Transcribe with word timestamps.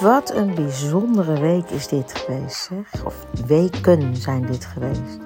Wat 0.00 0.34
een 0.34 0.54
bijzondere 0.54 1.40
week 1.40 1.70
is 1.70 1.88
dit 1.88 2.14
geweest, 2.14 2.56
zeg. 2.56 3.04
Of 3.04 3.26
weken 3.46 4.16
zijn 4.16 4.46
dit 4.46 4.64
geweest. 4.64 5.18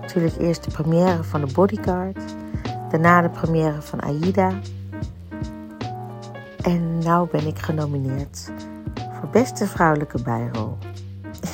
Natuurlijk 0.00 0.36
eerst 0.36 0.64
de 0.64 0.70
première 0.70 1.24
van 1.24 1.40
de 1.40 1.52
Bodyguard. 1.52 2.20
Daarna 2.90 3.22
de 3.22 3.30
première 3.30 3.82
van 3.82 4.00
Aida. 4.00 4.52
En 6.62 6.98
nou 6.98 7.28
ben 7.30 7.46
ik 7.46 7.58
genomineerd 7.58 8.50
voor 8.94 9.28
beste 9.28 9.66
vrouwelijke 9.66 10.22
bijrol 10.22 10.78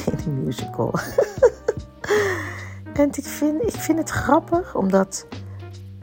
in 0.06 0.18
een 0.26 0.44
musical. 0.44 0.94
en 2.92 3.08
ik 3.08 3.24
vind, 3.24 3.62
ik 3.62 3.80
vind 3.80 3.98
het 3.98 4.10
grappig, 4.10 4.74
omdat 4.74 5.26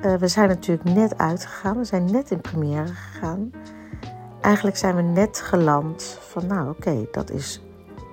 uh, 0.05 0.15
we 0.15 0.27
zijn 0.27 0.47
natuurlijk 0.47 0.89
net 0.89 1.17
uitgegaan. 1.17 1.77
We 1.77 1.83
zijn 1.83 2.11
net 2.11 2.31
in 2.31 2.41
première 2.41 2.87
gegaan. 2.87 3.51
Eigenlijk 4.41 4.77
zijn 4.77 4.95
we 4.95 5.01
net 5.01 5.41
geland 5.41 6.17
van, 6.21 6.47
nou 6.47 6.69
oké, 6.69 7.07
dat 7.11 7.29
is 7.29 7.61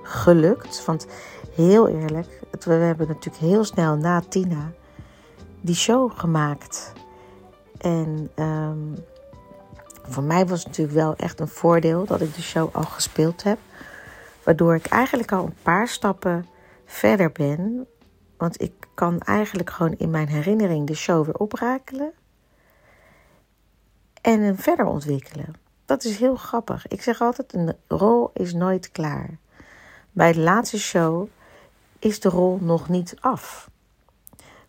gelukt. 0.03 0.85
Want 0.85 1.07
heel 1.55 1.87
eerlijk, 1.87 2.39
we 2.59 2.73
hebben 2.73 3.07
natuurlijk 3.07 3.43
heel 3.43 3.63
snel 3.63 3.95
na 3.95 4.21
Tina 4.29 4.71
die 5.61 5.75
show 5.75 6.11
gemaakt. 6.19 6.93
En 7.77 8.31
um, 8.35 8.95
voor 10.03 10.23
mij 10.23 10.45
was 10.45 10.59
het 10.59 10.67
natuurlijk 10.67 10.97
wel 10.97 11.15
echt 11.15 11.39
een 11.39 11.47
voordeel 11.47 12.05
dat 12.05 12.21
ik 12.21 12.35
de 12.35 12.41
show 12.41 12.75
al 12.75 12.83
gespeeld 12.83 13.43
heb. 13.43 13.57
Waardoor 14.43 14.75
ik 14.75 14.85
eigenlijk 14.85 15.31
al 15.31 15.45
een 15.45 15.55
paar 15.61 15.87
stappen 15.87 16.45
verder 16.85 17.31
ben. 17.31 17.87
Want 18.37 18.61
ik 18.61 18.73
kan 18.93 19.19
eigenlijk 19.19 19.69
gewoon 19.69 19.95
in 19.97 20.09
mijn 20.09 20.27
herinnering 20.27 20.87
de 20.87 20.95
show 20.95 21.25
weer 21.25 21.35
oprakelen. 21.37 22.11
En 24.21 24.41
hem 24.41 24.57
verder 24.57 24.85
ontwikkelen. 24.85 25.67
Dat 25.89 26.03
is 26.03 26.17
heel 26.17 26.35
grappig. 26.35 26.87
Ik 26.87 27.01
zeg 27.01 27.21
altijd: 27.21 27.53
een 27.53 27.75
rol 27.87 28.31
is 28.33 28.53
nooit 28.53 28.91
klaar. 28.91 29.37
Bij 30.11 30.33
de 30.33 30.39
laatste 30.39 30.79
show 30.79 31.27
is 31.99 32.19
de 32.19 32.29
rol 32.29 32.57
nog 32.61 32.89
niet 32.89 33.15
af. 33.19 33.69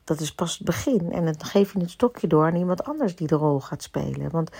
Dat 0.04 0.20
is 0.20 0.34
pas 0.34 0.58
het 0.58 0.66
begin. 0.66 1.12
En 1.12 1.24
dan 1.24 1.44
geef 1.44 1.72
je 1.72 1.78
het 1.78 1.90
stokje 1.90 2.26
door 2.26 2.44
aan 2.44 2.54
iemand 2.54 2.84
anders 2.84 3.16
die 3.16 3.26
de 3.26 3.34
rol 3.34 3.60
gaat 3.60 3.82
spelen. 3.82 4.30
Want 4.30 4.50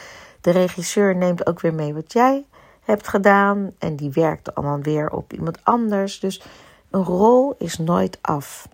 de 0.41 0.51
regisseur 0.51 1.17
neemt 1.17 1.47
ook 1.47 1.61
weer 1.61 1.75
mee 1.75 1.95
wat 1.95 2.13
jij 2.13 2.45
hebt 2.81 3.09
gedaan. 3.09 3.73
En 3.79 3.97
die 3.97 4.11
werkt 4.11 4.51
dan 4.55 4.83
weer 4.83 5.11
op 5.11 5.33
iemand 5.33 5.65
anders. 5.65 6.21
Dus 6.21 6.43
een 6.91 7.05
rol 7.05 7.55
is 7.59 7.79
nooit 7.79 8.19
af. 8.21 8.69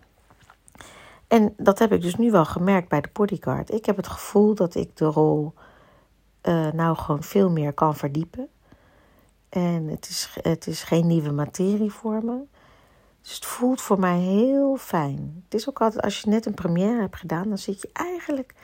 En 1.29 1.55
dat 1.57 1.79
heb 1.79 1.93
ik 1.93 2.03
dus 2.03 2.17
nu 2.17 2.31
wel 2.31 2.45
gemerkt 2.45 2.89
bij 2.89 3.01
de 3.01 3.09
bodyguard. 3.13 3.73
Ik 3.73 3.87
heb 3.87 3.97
het 3.97 4.09
gevoel 4.09 4.55
dat 4.55 4.75
ik 4.75 4.97
de 4.97 5.05
rol 5.05 5.55
uh, 6.49 6.71
nou 6.71 6.97
gewoon 6.97 7.23
veel 7.23 7.51
meer 7.51 7.73
kan 7.73 7.97
verdiepen. 7.97 8.49
En 9.49 9.89
het 9.89 10.09
is, 10.09 10.37
het 10.43 10.67
is 10.67 10.83
geen 10.83 11.07
nieuwe 11.07 11.31
materie 11.31 11.93
voor 11.93 12.25
me. 12.25 12.43
Dus 13.23 13.35
het 13.35 13.45
voelt 13.45 13.81
voor 13.81 13.99
mij 13.99 14.19
heel 14.19 14.77
fijn. 14.77 15.43
Het 15.45 15.55
is 15.55 15.69
ook 15.69 15.81
altijd, 15.81 16.03
als 16.03 16.21
je 16.21 16.31
net 16.31 16.47
een 16.47 16.55
première 16.55 17.01
hebt 17.01 17.17
gedaan, 17.17 17.49
dan 17.49 17.59
zit 17.59 17.81
je 17.81 17.91
eigenlijk, 17.93 18.55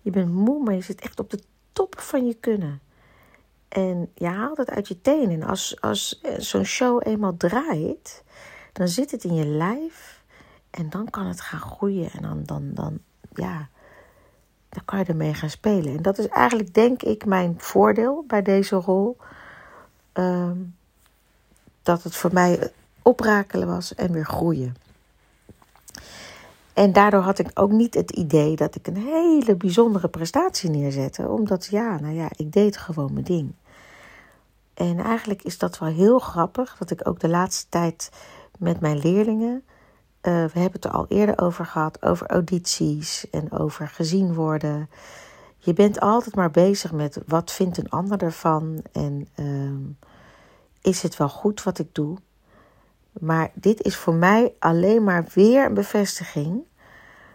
je 0.00 0.10
bent 0.10 0.32
moe, 0.32 0.62
maar 0.62 0.74
je 0.74 0.80
zit 0.80 1.00
echt 1.00 1.20
op 1.20 1.30
de 1.30 1.42
top 1.72 2.00
van 2.00 2.26
je 2.26 2.34
kunnen. 2.34 2.80
En 3.68 4.10
je 4.14 4.26
haalt 4.26 4.56
het 4.56 4.70
uit 4.70 4.88
je 4.88 5.00
tenen. 5.00 5.30
En 5.30 5.48
als, 5.48 5.80
als 5.80 6.20
zo'n 6.36 6.64
show 6.64 7.00
eenmaal 7.04 7.36
draait, 7.36 8.24
dan 8.72 8.88
zit 8.88 9.10
het 9.10 9.24
in 9.24 9.34
je 9.34 9.46
lijf. 9.46 10.24
En 10.70 10.90
dan 10.90 11.10
kan 11.10 11.26
het 11.26 11.40
gaan 11.40 11.60
groeien. 11.60 12.10
En 12.10 12.22
dan, 12.22 12.42
dan, 12.44 12.70
dan, 12.74 12.98
ja, 13.34 13.68
dan 14.76 14.84
kan 14.84 14.98
je 14.98 15.04
ermee 15.04 15.34
gaan 15.34 15.50
spelen. 15.50 15.96
En 15.96 16.02
dat 16.02 16.18
is 16.18 16.28
eigenlijk, 16.28 16.74
denk 16.74 17.02
ik, 17.02 17.24
mijn 17.24 17.54
voordeel 17.58 18.24
bij 18.26 18.42
deze 18.42 18.76
rol. 18.76 19.16
Ehm, 20.12 20.56
dat 21.82 22.02
het 22.02 22.16
voor 22.16 22.32
mij 22.32 22.72
oprakelen 23.02 23.68
was 23.68 23.94
en 23.94 24.12
weer 24.12 24.24
groeien. 24.24 24.76
En 26.72 26.92
daardoor 26.92 27.20
had 27.20 27.38
ik 27.38 27.50
ook 27.54 27.70
niet 27.70 27.94
het 27.94 28.10
idee 28.10 28.56
dat 28.56 28.74
ik 28.74 28.86
een 28.86 28.96
hele 28.96 29.56
bijzondere 29.56 30.08
prestatie 30.08 30.70
neerzette. 30.70 31.28
Omdat 31.28 31.66
ja, 31.66 32.00
nou 32.00 32.14
ja, 32.14 32.28
ik 32.36 32.52
deed 32.52 32.76
gewoon 32.76 33.12
mijn 33.12 33.24
ding. 33.24 33.52
En 34.74 34.98
eigenlijk 34.98 35.42
is 35.42 35.58
dat 35.58 35.78
wel 35.78 35.88
heel 35.88 36.18
grappig 36.18 36.76
dat 36.78 36.90
ik 36.90 37.08
ook 37.08 37.20
de 37.20 37.28
laatste 37.28 37.66
tijd 37.68 38.10
met 38.58 38.80
mijn 38.80 38.98
leerlingen. 38.98 39.64
Uh, 40.26 40.32
we 40.32 40.58
hebben 40.58 40.72
het 40.72 40.84
er 40.84 40.90
al 40.90 41.06
eerder 41.08 41.38
over 41.40 41.66
gehad, 41.66 42.02
over 42.02 42.26
audities 42.26 43.30
en 43.30 43.52
over 43.52 43.88
gezien 43.88 44.34
worden. 44.34 44.90
Je 45.56 45.72
bent 45.72 46.00
altijd 46.00 46.34
maar 46.34 46.50
bezig 46.50 46.92
met 46.92 47.18
wat 47.26 47.52
vindt 47.52 47.78
een 47.78 47.90
ander 47.90 48.22
ervan 48.22 48.82
en 48.92 49.28
uh, 49.36 49.94
is 50.80 51.02
het 51.02 51.16
wel 51.16 51.28
goed 51.28 51.62
wat 51.62 51.78
ik 51.78 51.94
doe. 51.94 52.16
Maar 53.12 53.50
dit 53.54 53.82
is 53.82 53.96
voor 53.96 54.14
mij 54.14 54.54
alleen 54.58 55.04
maar 55.04 55.26
weer 55.34 55.64
een 55.64 55.74
bevestiging 55.74 56.64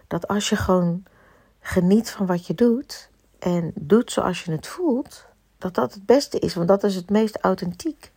dat 0.06 0.28
als 0.28 0.48
je 0.48 0.56
gewoon 0.56 1.02
geniet 1.60 2.10
van 2.10 2.26
wat 2.26 2.46
je 2.46 2.54
doet 2.54 3.10
en 3.38 3.72
doet 3.74 4.12
zoals 4.12 4.44
je 4.44 4.52
het 4.52 4.66
voelt, 4.66 5.26
dat 5.58 5.74
dat 5.74 5.94
het 5.94 6.06
beste 6.06 6.38
is, 6.38 6.54
want 6.54 6.68
dat 6.68 6.84
is 6.84 6.94
het 6.94 7.10
meest 7.10 7.38
authentiek. 7.40 8.11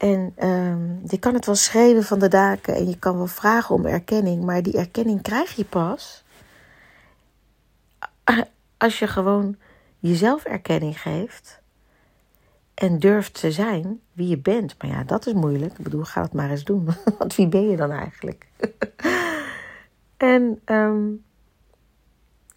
En 0.00 0.34
um, 0.48 1.00
je 1.06 1.18
kan 1.18 1.34
het 1.34 1.46
wel 1.46 1.54
schreeuwen 1.54 2.04
van 2.04 2.18
de 2.18 2.28
daken 2.28 2.74
en 2.74 2.88
je 2.88 2.98
kan 2.98 3.16
wel 3.16 3.26
vragen 3.26 3.74
om 3.74 3.86
erkenning, 3.86 4.44
maar 4.44 4.62
die 4.62 4.76
erkenning 4.76 5.22
krijg 5.22 5.56
je 5.56 5.64
pas 5.64 6.24
als 8.76 8.98
je 8.98 9.06
gewoon 9.06 9.56
jezelf 9.98 10.44
erkenning 10.44 11.00
geeft 11.00 11.60
en 12.74 12.98
durft 12.98 13.40
te 13.40 13.52
zijn 13.52 14.00
wie 14.12 14.28
je 14.28 14.38
bent. 14.38 14.74
Maar 14.78 14.90
ja, 14.90 15.04
dat 15.04 15.26
is 15.26 15.32
moeilijk. 15.32 15.78
Ik 15.78 15.84
bedoel, 15.84 16.04
ga 16.04 16.22
het 16.22 16.32
maar 16.32 16.50
eens 16.50 16.64
doen. 16.64 16.88
Want 17.18 17.34
wie 17.34 17.48
ben 17.48 17.68
je 17.68 17.76
dan 17.76 17.90
eigenlijk? 17.90 18.48
en 20.16 20.60
um, 20.64 21.24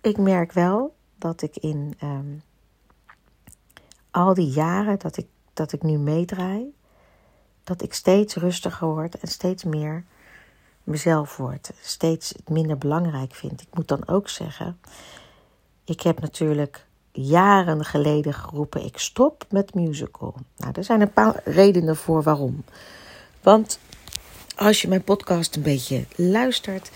ik 0.01 0.17
merk 0.17 0.51
wel 0.51 0.95
dat 1.17 1.41
ik 1.41 1.55
in 1.57 1.93
um, 2.03 2.41
al 4.11 4.33
die 4.33 4.49
jaren 4.49 4.99
dat 4.99 5.17
ik, 5.17 5.27
dat 5.53 5.73
ik 5.73 5.83
nu 5.83 5.97
meedraai, 5.97 6.73
dat 7.63 7.81
ik 7.81 7.93
steeds 7.93 8.35
rustiger 8.35 8.87
word 8.87 9.19
en 9.19 9.27
steeds 9.27 9.63
meer 9.63 10.03
mezelf 10.83 11.37
word. 11.37 11.71
Steeds 11.81 12.29
het 12.29 12.49
minder 12.49 12.77
belangrijk 12.77 13.33
vind. 13.33 13.61
Ik 13.61 13.67
moet 13.73 13.87
dan 13.87 14.07
ook 14.07 14.29
zeggen, 14.29 14.79
ik 15.83 16.01
heb 16.01 16.21
natuurlijk 16.21 16.85
jaren 17.11 17.85
geleden 17.85 18.33
geroepen: 18.33 18.85
ik 18.85 18.97
stop 18.97 19.45
met 19.49 19.73
musical. 19.73 20.35
Nou, 20.57 20.71
er 20.73 20.83
zijn 20.83 21.01
een 21.01 21.13
paar 21.13 21.41
redenen 21.45 21.95
voor 21.95 22.23
waarom. 22.23 22.63
Want 23.41 23.79
als 24.55 24.81
je 24.81 24.87
mijn 24.87 25.03
podcast 25.03 25.55
een 25.55 25.61
beetje 25.61 26.05
luistert, 26.15 26.91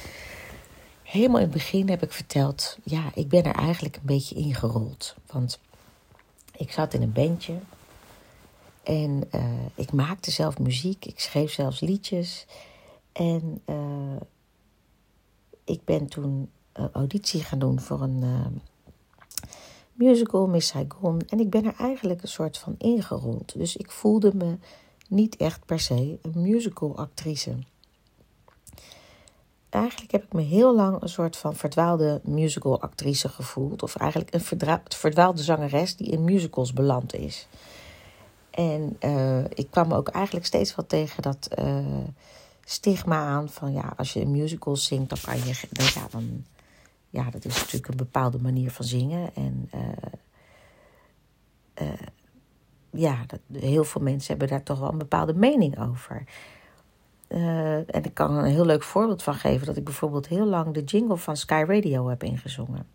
helemaal 1.03 1.38
in 1.38 1.44
het 1.44 1.53
begin 1.53 1.89
heb 1.89 2.03
ik 2.03 2.11
verteld: 2.11 2.77
ja, 2.83 3.11
ik 3.13 3.29
ben 3.29 3.44
er 3.44 3.56
eigenlijk 3.56 3.95
een 3.95 4.06
beetje 4.06 4.35
ingerold. 4.35 5.16
Want 5.31 5.59
ik 6.57 6.72
zat 6.72 6.94
in 6.94 7.01
een 7.01 7.13
bandje 7.13 7.59
en 8.87 9.23
uh, 9.35 9.41
ik 9.75 9.91
maakte 9.91 10.31
zelf 10.31 10.59
muziek, 10.59 11.05
ik 11.05 11.19
schreef 11.19 11.51
zelfs 11.51 11.79
liedjes. 11.79 12.45
En 13.11 13.61
uh, 13.65 14.21
ik 15.63 15.83
ben 15.85 16.07
toen 16.07 16.49
een 16.73 16.89
auditie 16.91 17.43
gaan 17.43 17.59
doen 17.59 17.79
voor 17.79 18.01
een. 18.01 18.23
Musical 19.93 20.47
Miss 20.47 20.67
Saigon. 20.67 21.21
En 21.29 21.39
ik 21.39 21.49
ben 21.49 21.65
er 21.65 21.75
eigenlijk 21.77 22.21
een 22.21 22.27
soort 22.27 22.57
van 22.57 22.75
ingerold. 22.77 23.53
Dus 23.57 23.75
ik 23.75 23.91
voelde 23.91 24.31
me 24.35 24.57
niet 25.09 25.35
echt 25.35 25.65
per 25.65 25.79
se 25.79 26.19
een 26.21 26.41
musical 26.41 26.97
actrice. 26.97 27.55
Eigenlijk 29.69 30.11
heb 30.11 30.23
ik 30.23 30.33
me 30.33 30.41
heel 30.41 30.75
lang 30.75 31.01
een 31.01 31.09
soort 31.09 31.37
van 31.37 31.55
verdwaalde 31.55 32.21
musical 32.23 32.81
actrice 32.81 33.29
gevoeld. 33.29 33.83
Of 33.83 33.95
eigenlijk 33.95 34.33
een 34.33 34.71
verdwaalde 34.87 35.43
zangeres 35.43 35.95
die 35.95 36.07
in 36.07 36.23
musicals 36.23 36.73
beland 36.73 37.13
is. 37.13 37.47
En 38.57 38.98
uh, 39.04 39.44
ik 39.44 39.68
kwam 39.69 39.94
ook 39.94 40.07
eigenlijk 40.07 40.45
steeds 40.45 40.75
wel 40.75 40.86
tegen 40.86 41.21
dat 41.21 41.50
uh, 41.59 41.86
stigma 42.63 43.25
aan 43.25 43.50
van 43.50 43.74
ja, 43.74 43.94
als 43.98 44.13
je 44.13 44.21
een 44.21 44.31
musical 44.31 44.75
zingt, 44.75 45.09
dan 45.09 45.18
kan 45.21 45.38
je. 45.38 45.68
Dan, 46.09 46.45
ja, 47.09 47.30
dat 47.30 47.45
is 47.45 47.57
natuurlijk 47.57 47.88
een 47.88 47.98
bepaalde 47.98 48.39
manier 48.39 48.71
van 48.71 48.86
zingen. 48.86 49.36
En 49.36 49.69
uh, 51.81 51.88
ja, 52.89 53.24
dat, 53.27 53.39
heel 53.54 53.83
veel 53.83 54.01
mensen 54.01 54.30
hebben 54.30 54.48
daar 54.48 54.63
toch 54.63 54.80
wel 54.80 54.92
een 54.92 54.98
bepaalde 54.98 55.33
mening 55.33 55.80
over. 55.80 56.24
En 57.27 58.03
ik 58.03 58.13
kan 58.13 58.38
een 58.38 58.51
heel 58.51 58.65
leuk 58.65 58.83
voorbeeld 58.83 59.24
van 59.24 59.36
geven 59.36 59.68
dat 59.68 59.77
ik 59.77 59.83
bijvoorbeeld 59.83 60.27
heel 60.27 60.45
lang 60.45 60.74
de 60.74 60.83
jingle 60.83 61.18
van 61.18 61.38
Sky 61.38 61.63
Radio 61.68 62.07
heb 62.07 62.24
ingezongen. 62.24 62.88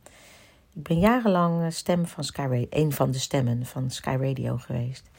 Ik 0.73 0.82
ben 0.82 0.99
jarenlang 0.99 1.73
stem 1.73 2.06
van 2.06 2.25
Sky 2.25 2.41
Radio, 2.41 2.67
een 2.70 2.93
van 2.93 3.11
de 3.11 3.19
stemmen 3.19 3.67
van 3.67 3.91
Sky 3.91 4.17
Radio 4.20 4.56
geweest. 4.56 5.11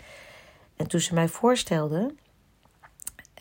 En 0.75 0.88
toen 0.88 1.00
ze 1.00 1.14
mij 1.14 1.28
voorstelden 1.28 2.18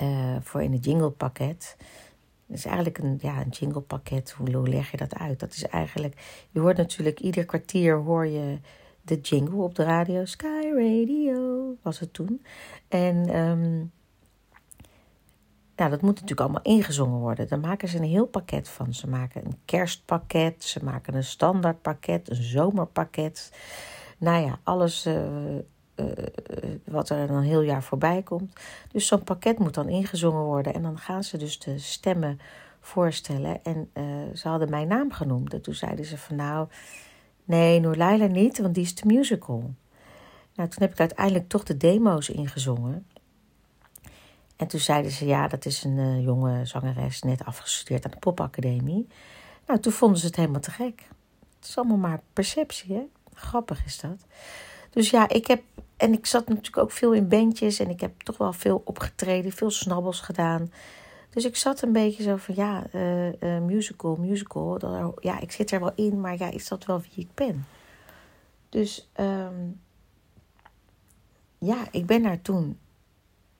uh, 0.02 0.36
voor 0.40 0.62
in 0.62 0.72
het 0.72 0.84
jinglepakket, 0.84 1.76
dat 2.46 2.56
is 2.56 2.64
eigenlijk 2.64 2.98
een, 2.98 3.18
ja, 3.20 3.40
een 3.40 3.48
jinglepakket. 3.48 4.30
Hoe 4.30 4.68
leg 4.68 4.90
je 4.90 4.96
dat 4.96 5.14
uit? 5.14 5.40
Dat 5.40 5.52
is 5.52 5.66
eigenlijk, 5.66 6.46
je 6.50 6.60
hoort 6.60 6.76
natuurlijk 6.76 7.20
ieder 7.20 7.44
kwartier 7.44 7.96
hoor 7.96 8.26
je 8.26 8.58
de 9.02 9.20
jingle 9.20 9.62
op 9.62 9.74
de 9.74 9.84
radio. 9.84 10.24
Sky 10.24 10.70
Radio 10.74 11.76
was 11.82 11.98
het 11.98 12.12
toen. 12.12 12.44
En 12.88 13.36
um, 13.36 13.92
dat 15.90 16.02
moet 16.02 16.14
natuurlijk 16.14 16.40
allemaal 16.40 16.62
ingezongen 16.62 17.18
worden. 17.18 17.48
Daar 17.48 17.58
maken 17.58 17.88
ze 17.88 17.96
een 17.96 18.02
heel 18.02 18.26
pakket 18.26 18.68
van. 18.68 18.94
Ze 18.94 19.08
maken 19.08 19.44
een 19.44 19.58
kerstpakket, 19.64 20.64
ze 20.64 20.84
maken 20.84 21.14
een 21.14 21.24
standaardpakket, 21.24 22.30
een 22.30 22.42
zomerpakket. 22.42 23.52
Nou 24.18 24.44
ja, 24.44 24.58
alles 24.62 25.06
uh, 25.06 25.58
uh, 26.02 26.70
wat 26.84 27.08
er 27.08 27.30
een 27.30 27.42
heel 27.42 27.60
jaar 27.60 27.82
voorbij 27.82 28.22
komt. 28.22 28.60
Dus 28.92 29.06
zo'n 29.06 29.24
pakket 29.24 29.58
moet 29.58 29.74
dan 29.74 29.88
ingezongen 29.88 30.42
worden. 30.42 30.74
En 30.74 30.82
dan 30.82 30.98
gaan 30.98 31.24
ze 31.24 31.36
dus 31.36 31.58
de 31.58 31.78
stemmen 31.78 32.40
voorstellen. 32.80 33.64
En 33.64 33.90
uh, 33.94 34.04
ze 34.34 34.48
hadden 34.48 34.70
mijn 34.70 34.88
naam 34.88 35.12
genoemd. 35.12 35.54
En 35.54 35.60
toen 35.62 35.74
zeiden 35.74 36.04
ze 36.04 36.18
van 36.18 36.36
nou, 36.36 36.68
nee, 37.44 37.80
Noorlaila 37.80 38.26
niet, 38.26 38.58
want 38.58 38.74
die 38.74 38.84
is 38.84 38.94
de 38.94 39.06
musical. 39.06 39.74
Nou, 40.54 40.68
toen 40.68 40.82
heb 40.82 40.92
ik 40.92 41.00
uiteindelijk 41.00 41.48
toch 41.48 41.62
de 41.62 41.76
demo's 41.76 42.28
ingezongen. 42.28 43.06
En 44.56 44.66
toen 44.66 44.80
zeiden 44.80 45.10
ze, 45.10 45.26
ja, 45.26 45.48
dat 45.48 45.64
is 45.64 45.84
een 45.84 45.98
uh, 45.98 46.24
jonge 46.24 46.66
zangeres, 46.66 47.22
net 47.22 47.44
afgestudeerd 47.44 48.04
aan 48.04 48.10
de 48.10 48.16
popacademie. 48.16 49.08
Nou, 49.66 49.80
toen 49.80 49.92
vonden 49.92 50.18
ze 50.18 50.26
het 50.26 50.36
helemaal 50.36 50.60
te 50.60 50.70
gek. 50.70 51.08
Het 51.58 51.68
is 51.68 51.76
allemaal 51.76 51.96
maar 51.96 52.20
perceptie, 52.32 52.94
hè? 52.94 53.02
Grappig 53.34 53.84
is 53.84 54.00
dat. 54.00 54.26
Dus 54.90 55.10
ja, 55.10 55.28
ik 55.28 55.46
heb, 55.46 55.62
en 56.02 56.12
ik 56.12 56.26
zat 56.26 56.48
natuurlijk 56.48 56.76
ook 56.76 56.90
veel 56.90 57.12
in 57.12 57.28
bandjes 57.28 57.78
en 57.78 57.90
ik 57.90 58.00
heb 58.00 58.20
toch 58.20 58.36
wel 58.36 58.52
veel 58.52 58.82
opgetreden, 58.84 59.52
veel 59.52 59.70
snabbels 59.70 60.20
gedaan. 60.20 60.72
Dus 61.30 61.44
ik 61.44 61.56
zat 61.56 61.82
een 61.82 61.92
beetje 61.92 62.22
zo 62.22 62.36
van, 62.36 62.54
ja, 62.54 62.86
uh, 62.92 63.58
musical, 63.58 64.16
musical. 64.16 65.14
Ja, 65.20 65.40
ik 65.40 65.52
zit 65.52 65.70
er 65.70 65.80
wel 65.80 65.92
in, 65.94 66.20
maar 66.20 66.38
ja, 66.38 66.50
is 66.50 66.68
dat 66.68 66.84
wel 66.84 67.00
wie 67.00 67.24
ik 67.24 67.34
ben? 67.34 67.66
Dus 68.68 69.10
um, 69.16 69.80
ja, 71.58 71.86
ik 71.90 72.06
ben 72.06 72.22
daar 72.22 72.42
toen 72.42 72.78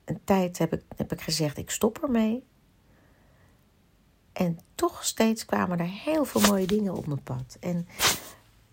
een 0.05 0.19
tijd 0.23 0.57
heb 0.57 0.73
ik, 0.73 0.81
heb 0.95 1.11
ik 1.11 1.21
gezegd, 1.21 1.57
ik 1.57 1.69
stop 1.69 2.03
ermee. 2.03 2.43
En 4.33 4.59
toch 4.75 5.05
steeds 5.05 5.45
kwamen 5.45 5.79
er 5.79 5.89
heel 5.89 6.25
veel 6.25 6.41
mooie 6.41 6.67
dingen 6.67 6.95
op 6.95 7.07
mijn 7.07 7.23
pad. 7.23 7.57
En 7.59 7.87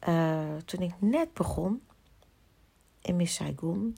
uh, 0.08 0.56
toen 0.64 0.80
ik 0.80 0.94
net 0.98 1.34
begon 1.34 1.82
in 3.02 3.16
Miss 3.16 3.34
Saigon, 3.34 3.96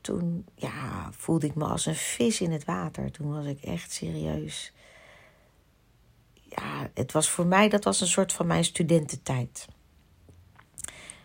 toen 0.00 0.46
ja, 0.54 1.12
voelde 1.12 1.46
ik 1.46 1.54
me 1.54 1.64
als 1.64 1.86
een 1.86 1.94
vis 1.94 2.40
in 2.40 2.52
het 2.52 2.64
water. 2.64 3.10
Toen 3.10 3.32
was 3.32 3.46
ik 3.46 3.60
echt 3.62 3.92
serieus. 3.92 4.72
Ja, 6.32 6.90
het 6.94 7.12
was 7.12 7.30
voor 7.30 7.46
mij, 7.46 7.68
dat 7.68 7.84
was 7.84 8.00
een 8.00 8.06
soort 8.06 8.32
van 8.32 8.46
mijn 8.46 8.64
studententijd. 8.64 9.68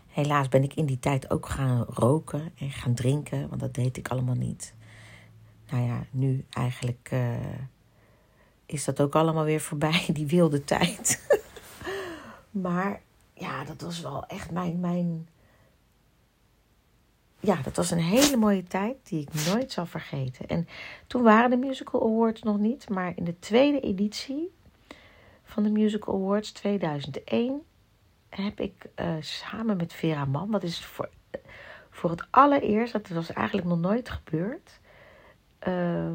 Helaas 0.08 0.50
ben 0.50 0.64
ik 0.64 0.74
in 0.74 0.86
die 0.86 1.00
tijd 1.00 1.30
ook 1.30 1.50
gaan 1.50 1.84
roken 1.84 2.52
en 2.58 2.72
gaan 2.72 2.94
drinken, 2.94 3.50
want 3.50 3.62
dat 3.62 3.74
deed 3.74 3.98
ik 3.98 4.08
allemaal 4.08 4.36
niet 4.36 4.76
nou 5.70 5.84
ja, 5.84 6.06
nu 6.12 6.46
eigenlijk 6.50 7.10
uh, 7.14 7.36
is 8.66 8.86
dat 8.86 9.02
ook 9.02 9.16
allemaal 9.16 9.44
weer 9.44 9.62
voorbij, 9.62 10.06
die 10.14 10.28
wilde 10.28 10.64
tijd. 10.64 11.28
maar 12.66 13.02
ja, 13.34 13.64
dat 13.64 13.82
was 13.82 14.02
wel 14.02 14.26
echt 14.26 14.52
mijn, 14.52 14.80
mijn. 14.80 15.28
Ja, 17.40 17.62
dat 17.62 17.76
was 17.76 17.92
een 17.92 18.00
hele 18.00 18.38
mooie 18.38 18.64
tijd 18.64 18.96
die 19.04 19.22
ik 19.22 19.46
nooit 19.54 19.72
zal 19.72 19.86
vergeten. 19.86 20.48
En 20.48 20.68
toen 21.08 21.24
waren 21.24 21.50
de 21.50 21.58
Musical 21.58 22.02
Awards 22.02 22.42
nog 22.42 22.58
niet, 22.58 22.90
maar 22.90 23.14
in 23.16 23.24
de 23.24 23.40
tweede 23.40 23.80
editie 23.80 24.56
van 25.44 25.64
de 25.64 25.70
Musical 25.70 26.16
Awards 26.16 26.52
2001 26.52 27.62
heb 28.30 28.60
ik 28.60 28.86
uh, 28.96 29.16
samen 29.20 29.78
met 29.78 29.94
Vera 29.94 30.26
Mann, 30.26 30.52
dat 30.52 30.64
is 30.64 30.86
voor, 30.86 31.10
voor 31.90 32.10
het 32.10 32.28
allereerst, 32.30 32.94
dat 32.94 33.08
was 33.08 33.32
eigenlijk 33.32 33.68
nog 33.68 33.80
nooit 33.80 34.10
gebeurd, 34.10 34.80
uh, 35.68 36.14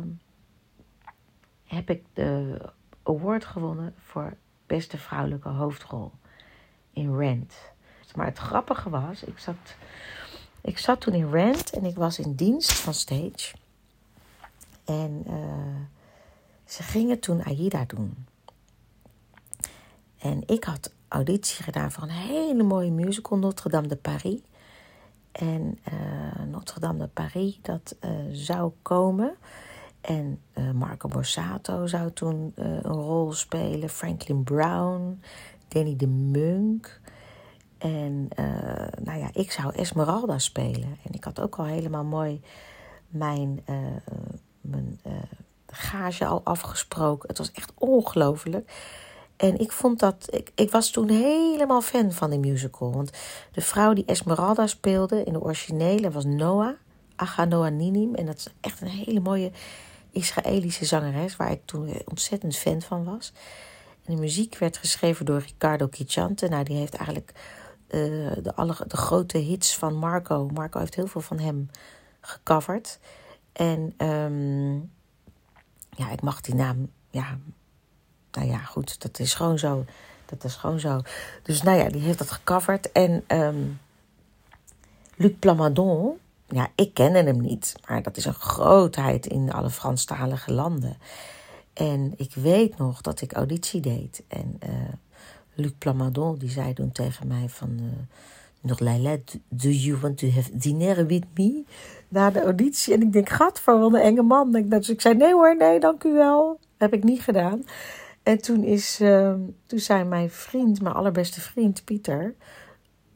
heb 1.64 1.90
ik 1.90 2.04
de 2.12 2.58
award 3.02 3.44
gewonnen 3.44 3.94
voor 3.98 4.36
beste 4.66 4.98
vrouwelijke 4.98 5.48
hoofdrol 5.48 6.12
in 6.92 7.16
Rent. 7.16 7.72
Maar 8.14 8.26
het 8.26 8.38
grappige 8.38 8.90
was, 8.90 9.24
ik 9.24 9.38
zat, 9.38 9.76
ik 10.62 10.78
zat 10.78 11.00
toen 11.00 11.14
in 11.14 11.30
Rent 11.30 11.70
en 11.70 11.84
ik 11.84 11.96
was 11.96 12.18
in 12.18 12.34
dienst 12.34 12.72
van 12.72 12.94
Stage. 12.94 13.54
En 14.84 15.24
uh, 15.26 15.34
ze 16.64 16.82
gingen 16.82 17.20
toen 17.20 17.44
Aida 17.44 17.84
doen. 17.84 18.26
En 20.18 20.42
ik 20.46 20.64
had 20.64 20.92
auditie 21.08 21.64
gedaan 21.64 21.92
voor 21.92 22.02
een 22.02 22.08
hele 22.08 22.62
mooie 22.62 22.90
musical, 22.90 23.38
Notre 23.38 23.68
Dame 23.68 23.86
de 23.86 23.96
Paris. 23.96 24.40
En 25.32 25.78
uh, 25.92 26.44
Notre 26.46 26.80
Dame 26.80 26.98
de 26.98 27.06
Paris, 27.06 27.58
dat 27.62 27.96
uh, 28.04 28.10
zou 28.32 28.72
komen. 28.82 29.34
En 30.00 30.40
Marco 30.74 31.08
Borsato 31.08 31.86
zou 31.86 32.12
toen 32.12 32.52
een 32.54 32.82
rol 32.82 33.32
spelen. 33.32 33.88
Franklin 33.88 34.42
Brown, 34.42 35.20
Danny 35.68 35.96
de 35.96 36.06
Munk. 36.06 37.00
En 37.82 38.28
nou 39.02 39.18
ja, 39.18 39.30
ik 39.32 39.52
zou 39.52 39.74
Esmeralda 39.74 40.38
spelen. 40.38 40.98
En 41.04 41.12
ik 41.12 41.24
had 41.24 41.40
ook 41.40 41.56
al 41.56 41.64
helemaal 41.64 42.04
mooi 42.04 42.40
mijn, 43.08 43.64
mijn 44.60 45.00
gage 45.66 46.26
al 46.26 46.40
afgesproken. 46.44 47.28
Het 47.28 47.38
was 47.38 47.52
echt 47.52 47.72
ongelooflijk. 47.78 48.72
En 49.36 49.58
ik 49.58 49.72
vond 49.72 49.98
dat. 49.98 50.26
Ik, 50.30 50.52
ik 50.54 50.70
was 50.70 50.90
toen 50.90 51.08
helemaal 51.08 51.80
fan 51.80 52.12
van 52.12 52.30
die 52.30 52.38
musical. 52.38 52.92
Want 52.92 53.10
de 53.52 53.60
vrouw 53.60 53.92
die 53.92 54.04
Esmeralda 54.04 54.66
speelde 54.66 55.24
in 55.24 55.32
de 55.32 55.42
originele 55.42 56.10
was 56.10 56.24
Noah. 56.24 56.74
Noah 57.48 57.72
Ninim. 57.72 58.14
En 58.14 58.26
dat 58.26 58.36
is 58.36 58.48
echt 58.60 58.80
een 58.80 58.88
hele 58.88 59.20
mooie 59.20 59.50
Israëlische 60.10 60.84
zangeres. 60.84 61.36
Waar 61.36 61.50
ik 61.50 61.60
toen 61.64 62.02
ontzettend 62.04 62.56
fan 62.56 62.82
van 62.82 63.04
was. 63.04 63.32
En 64.04 64.14
de 64.14 64.20
muziek 64.20 64.58
werd 64.58 64.76
geschreven 64.76 65.26
door 65.26 65.38
Ricardo 65.38 65.86
Kicciante. 65.86 66.48
Nou, 66.48 66.64
die 66.64 66.76
heeft 66.76 66.94
eigenlijk 66.94 67.32
uh, 67.94 68.32
de, 68.42 68.54
alle, 68.54 68.74
de 68.86 68.96
grote 68.96 69.38
hits 69.38 69.76
van 69.76 69.94
Marco. 69.94 70.48
Marco 70.54 70.78
heeft 70.78 70.94
heel 70.94 71.06
veel 71.06 71.20
van 71.20 71.38
hem 71.38 71.70
gecoverd. 72.20 72.98
En 73.52 73.94
um, 74.06 74.90
ja, 75.90 76.10
ik 76.10 76.22
mag 76.22 76.40
die 76.40 76.54
naam. 76.54 76.90
Ja, 77.10 77.38
nou 78.32 78.48
ja, 78.48 78.58
goed, 78.58 79.00
dat 79.02 79.18
is 79.18 79.34
gewoon 79.34 79.58
zo. 79.58 79.84
Dat 80.26 80.44
is 80.44 80.54
gewoon 80.54 80.80
zo. 80.80 81.00
Dus 81.42 81.62
nou 81.62 81.78
ja, 81.78 81.88
die 81.88 82.00
heeft 82.00 82.18
dat 82.18 82.30
gecoverd. 82.30 82.92
En 82.92 83.24
um, 83.28 83.80
Luc 85.16 85.32
Plamadon, 85.38 86.18
ja, 86.48 86.68
ik 86.74 86.94
kende 86.94 87.22
hem 87.22 87.40
niet. 87.40 87.74
Maar 87.88 88.02
dat 88.02 88.16
is 88.16 88.24
een 88.24 88.34
grootheid 88.34 89.26
in 89.26 89.52
alle 89.52 89.70
Franstalige 89.70 90.52
landen. 90.52 90.96
En 91.72 92.14
ik 92.16 92.34
weet 92.34 92.78
nog 92.78 93.00
dat 93.00 93.20
ik 93.20 93.32
auditie 93.32 93.80
deed. 93.80 94.22
En 94.28 94.58
uh, 94.66 94.70
Luc 95.54 95.72
Plamadon, 95.78 96.38
die 96.38 96.50
zei 96.50 96.72
toen 96.72 96.92
tegen 96.92 97.26
mij 97.26 97.48
van... 97.48 97.70
Uh, 97.80 97.84
nog 98.60 98.78
Leila, 98.78 99.16
do 99.48 99.68
you 99.68 99.96
want 99.96 100.18
to 100.18 100.28
have 100.30 100.58
dinner 100.58 101.06
with 101.06 101.24
me? 101.34 101.64
Na 102.08 102.30
de 102.30 102.42
auditie. 102.42 102.94
En 102.94 103.02
ik 103.02 103.12
denk, 103.12 103.28
gat, 103.28 103.60
voor 103.60 103.78
wat 103.78 103.92
een 103.92 104.00
enge 104.00 104.22
man. 104.22 104.52
Dus 104.68 104.88
ik 104.88 105.00
zei, 105.00 105.14
nee 105.14 105.32
hoor, 105.32 105.56
nee, 105.56 105.80
dank 105.80 106.04
u 106.04 106.12
wel. 106.12 106.58
Heb 106.76 106.92
ik 106.92 107.04
niet 107.04 107.20
gedaan. 107.20 107.64
En 108.22 108.42
toen, 108.42 108.64
is, 108.64 109.00
uh, 109.00 109.34
toen 109.66 109.78
zei 109.78 110.04
mijn 110.04 110.30
vriend, 110.30 110.82
mijn 110.82 110.94
allerbeste 110.94 111.40
vriend 111.40 111.84
Pieter, 111.84 112.34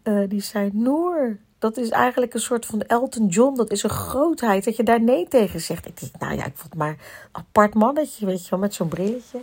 uh, 0.04 0.28
die 0.28 0.40
zei: 0.40 0.70
Noor, 0.72 1.38
dat 1.58 1.76
is 1.76 1.90
eigenlijk 1.90 2.34
een 2.34 2.40
soort 2.40 2.66
van 2.66 2.80
Elton 2.80 3.26
John. 3.26 3.56
Dat 3.56 3.70
is 3.70 3.82
een 3.82 3.90
grootheid 3.90 4.64
dat 4.64 4.76
je 4.76 4.82
daar 4.82 5.02
nee 5.02 5.28
tegen 5.28 5.60
zegt. 5.60 5.86
Ik 5.86 6.00
dacht, 6.00 6.20
nou 6.20 6.34
ja, 6.34 6.44
ik 6.44 6.56
vond 6.56 6.74
maar 6.74 6.90
een 6.90 6.96
apart 7.32 7.74
mannetje, 7.74 8.26
weet 8.26 8.44
je 8.44 8.50
wel, 8.50 8.58
met 8.58 8.74
zo'n 8.74 8.88
brilletje. 8.88 9.40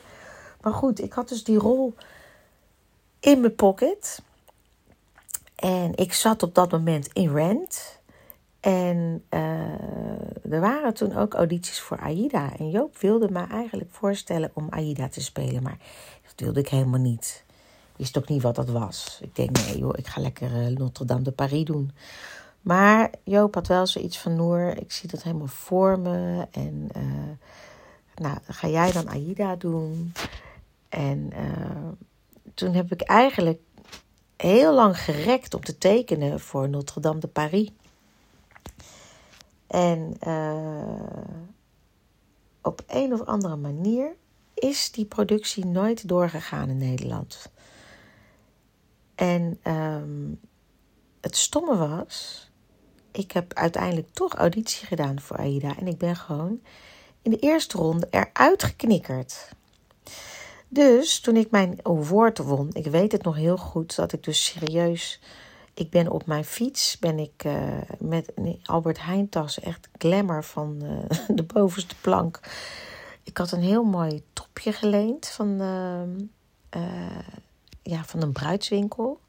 Maar 0.62 0.74
goed, 0.74 1.02
ik 1.02 1.14
had 1.14 1.30
dus 1.30 1.44
die 1.44 1.58
rol 1.58 1.94
in 3.24 3.40
mijn 3.40 3.56
pocket. 3.56 4.22
En 5.56 5.96
ik 5.96 6.14
zat 6.14 6.44
op 6.44 6.56
dat 6.56 6.72
moment 6.72 7.08
in 7.14 7.34
Rent. 7.34 8.00
En 8.60 9.24
uh, 9.30 10.52
er 10.52 10.60
waren 10.60 10.94
toen 10.94 11.16
ook 11.16 11.34
audities 11.34 11.80
voor 11.80 11.98
Aida. 11.98 12.58
En 12.58 12.70
Joop 12.70 12.98
wilde 12.98 13.30
me 13.32 13.48
eigenlijk 13.48 13.90
voorstellen 13.92 14.52
om 14.54 14.68
Aida 14.70 15.08
te 15.08 15.22
spelen. 15.22 15.64
Maar 15.64 15.78
dat 16.24 16.34
wilde 16.36 16.60
ik 16.60 16.70
helemaal 16.70 17.00
niet. 17.00 17.44
Wist 17.96 18.18
ook 18.18 18.28
niet 18.28 18.42
wat 18.42 18.56
dat 18.56 18.70
was. 18.70 19.20
Ik 19.22 19.36
denk, 19.36 19.58
nee 19.66 19.78
joh, 19.78 19.94
ik 19.98 20.08
ga 20.08 20.22
lekker 20.22 20.52
uh, 20.52 20.78
Notre 20.78 21.06
Dame 21.06 21.22
de 21.22 21.32
Paris 21.32 21.66
doen. 21.66 21.92
Maar 22.62 23.12
Joop 23.24 23.56
had 23.56 23.68
wel 23.68 23.88
zoiets 23.88 24.18
van, 24.18 24.36
Noor, 24.36 24.68
ik 24.68 24.92
zie 24.92 25.10
dat 25.10 25.24
helemaal 25.24 25.48
voor 25.48 26.00
me. 26.00 26.48
En 26.52 26.90
uh, 26.98 27.04
nou, 28.16 28.38
ga 28.48 28.68
jij 28.68 28.92
dan 28.92 29.10
Aida 29.10 29.56
doen? 29.56 30.14
En 30.90 31.32
toen 32.54 32.74
heb 32.74 32.92
ik 32.92 33.02
eigenlijk 33.02 33.62
heel 34.38 34.74
lang 34.74 35.00
gerekt 35.00 35.54
om 35.54 35.64
te 35.64 35.78
tekenen 35.78 36.40
voor 36.40 36.70
Notre 36.70 37.02
Dame 37.02 37.20
de 37.20 37.28
Paris. 37.28 37.72
En 39.68 40.18
uh, 40.28 41.34
op 42.62 42.84
een 42.88 43.14
of 43.14 43.22
andere 43.22 43.56
manier 43.56 44.16
is 44.54 44.92
die 44.92 45.06
productie 45.06 45.66
nooit 45.66 46.08
doorgegaan 46.08 46.70
in 46.70 46.78
Nederland. 46.78 47.52
En 49.16 49.60
um, 49.64 50.40
het 51.22 51.36
stomme 51.38 51.78
was, 51.78 52.50
ik 53.12 53.32
heb 53.32 53.54
uiteindelijk 53.54 54.14
toch 54.14 54.34
auditie 54.34 54.88
gedaan 54.88 55.20
voor 55.20 55.38
Aida. 55.38 55.78
En 55.78 55.88
ik 55.88 55.98
ben 55.98 56.16
gewoon 56.16 56.62
in 57.22 57.32
de 57.32 57.40
eerste 57.40 57.78
ronde 57.78 58.08
eruit 58.10 58.64
geknikkerd. 58.64 59.50
Dus 60.74 61.20
toen 61.20 61.36
ik 61.36 61.52
mijn 61.52 61.80
award 61.84 62.38
won, 62.38 62.70
ik 62.72 62.86
weet 62.86 63.12
het 63.12 63.24
nog 63.24 63.36
heel 63.36 63.58
goed, 63.58 63.96
dat 63.96 64.14
ik 64.14 64.24
dus 64.24 64.46
serieus. 64.46 65.20
Ik 65.74 65.90
ben 65.90 66.10
op 66.10 66.26
mijn 66.26 66.46
fiets, 66.46 67.00
ben 67.00 67.20
ik 67.20 67.44
uh, 67.46 67.78
met 68.00 68.34
Albert 68.64 69.02
Heijn 69.02 69.30
tas, 69.30 69.60
echt 69.60 69.90
glamour 69.98 70.44
van 70.44 70.80
uh, 70.84 71.20
de 71.38 71.44
bovenste 71.44 71.96
plank. 72.02 72.40
Ik 73.24 73.38
had 73.38 73.52
een 73.52 73.62
heel 73.62 73.84
mooi 73.84 74.24
topje 74.34 74.72
geleend 74.72 75.28
van, 75.28 75.62
uh, 75.62 77.18
ja, 77.82 78.04
van 78.04 78.22
een 78.22 78.32
bruidswinkel. 78.32 79.20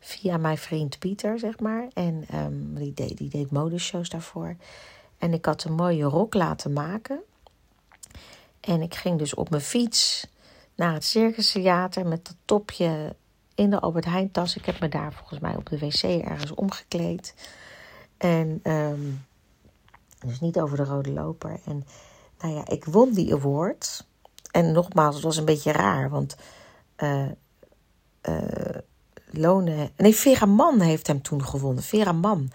Via 0.00 0.36
mijn 0.36 0.58
vriend 0.58 0.98
Pieter, 0.98 1.38
zeg 1.38 1.58
maar. 1.58 1.88
En 1.92 2.24
um, 2.34 2.74
die, 2.74 2.94
deed, 2.94 3.16
die 3.16 3.30
deed 3.30 3.50
modeshows 3.50 4.08
daarvoor. 4.08 4.56
En 5.18 5.32
ik 5.32 5.44
had 5.44 5.64
een 5.64 5.74
mooie 5.74 6.04
rok 6.04 6.34
laten 6.34 6.72
maken. 6.72 7.20
En 8.60 8.82
ik 8.82 8.94
ging 8.94 9.18
dus 9.18 9.34
op 9.34 9.50
mijn 9.50 9.62
fiets 9.62 10.26
naar 10.80 10.92
het 10.92 11.04
Circus 11.04 11.52
Theater 11.52 12.06
met 12.06 12.26
dat 12.26 12.36
topje 12.44 13.16
in 13.54 13.70
de 13.70 13.80
Albert 13.80 14.04
Heijn 14.04 14.30
tas. 14.30 14.56
Ik 14.56 14.64
heb 14.64 14.80
me 14.80 14.88
daar 14.88 15.12
volgens 15.12 15.40
mij 15.40 15.56
op 15.56 15.68
de 15.68 15.78
wc 15.78 16.02
ergens 16.02 16.54
omgekleed. 16.54 17.34
En 18.16 18.60
um, 18.62 19.24
dus 20.26 20.40
niet 20.40 20.60
over 20.60 20.76
de 20.76 20.84
rode 20.84 21.12
loper. 21.12 21.60
En 21.64 21.84
nou 22.40 22.54
ja, 22.54 22.66
ik 22.66 22.84
won 22.84 23.12
die 23.12 23.34
award. 23.34 24.06
En 24.50 24.72
nogmaals, 24.72 25.14
het 25.14 25.24
was 25.24 25.36
een 25.36 25.44
beetje 25.44 25.72
raar, 25.72 26.10
want 26.10 26.36
uh, 26.96 27.28
uh, 28.28 28.78
Lone. 29.30 29.90
Nee, 29.96 30.14
Vera 30.14 30.46
Mann 30.46 30.80
heeft 30.80 31.06
hem 31.06 31.22
toen 31.22 31.44
gewonnen. 31.44 31.82
Vera 31.82 32.12
Mann. 32.12 32.52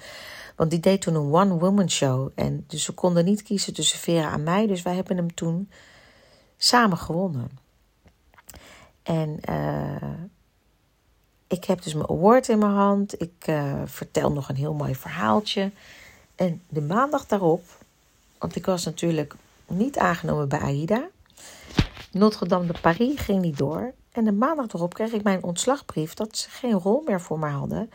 Want 0.56 0.70
die 0.70 0.80
deed 0.80 1.02
toen 1.02 1.16
een 1.16 1.34
one-woman 1.34 1.90
show. 1.90 2.32
En 2.36 2.64
dus 2.68 2.84
ze 2.84 2.92
konden 2.92 3.26
niet 3.26 3.44
kiezen 3.44 3.74
tussen 3.74 4.00
Vera 4.00 4.34
en 4.34 4.44
mij. 4.44 4.68
Dus 4.68 4.82
wij 4.82 4.96
hebben 4.96 5.18
hem 5.18 5.34
toen 5.34 5.70
samen 6.58 6.98
gewonnen. 6.98 7.64
En 9.06 9.40
uh, 9.50 10.24
ik 11.48 11.66
heb 11.66 11.84
dus 11.84 11.94
mijn 11.94 12.10
award 12.10 12.50
in 12.50 12.60
mijn 12.60 12.72
hand. 12.72 13.22
Ik 13.22 13.48
uh, 13.50 13.82
vertel 13.86 14.32
nog 14.32 14.50
een 14.50 14.56
heel 14.56 14.74
mooi 14.74 14.96
verhaaltje. 14.96 15.72
En 16.36 16.62
de 16.70 16.82
maandag 16.82 17.26
daarop, 17.26 17.64
want 18.38 18.56
ik 18.56 18.66
was 18.66 18.86
natuurlijk 18.86 19.36
niet 19.68 19.98
aangenomen 19.98 20.50
bij 20.50 20.60
AIDA. 20.60 21.08
Notre 22.12 22.48
Dame 22.48 22.66
de 22.66 22.80
Paris 22.82 23.20
ging 23.20 23.42
niet 23.42 23.58
door. 23.58 23.94
En 24.12 24.24
de 24.24 24.32
maandag 24.32 24.74
erop 24.74 24.94
kreeg 24.94 25.12
ik 25.12 25.24
mijn 25.24 25.44
ontslagbrief 25.44 26.14
dat 26.14 26.38
ze 26.38 26.50
geen 26.50 26.74
rol 26.74 27.04
meer 27.06 27.22
voor 27.22 27.40
me 27.40 27.50
hadden. 27.50 27.92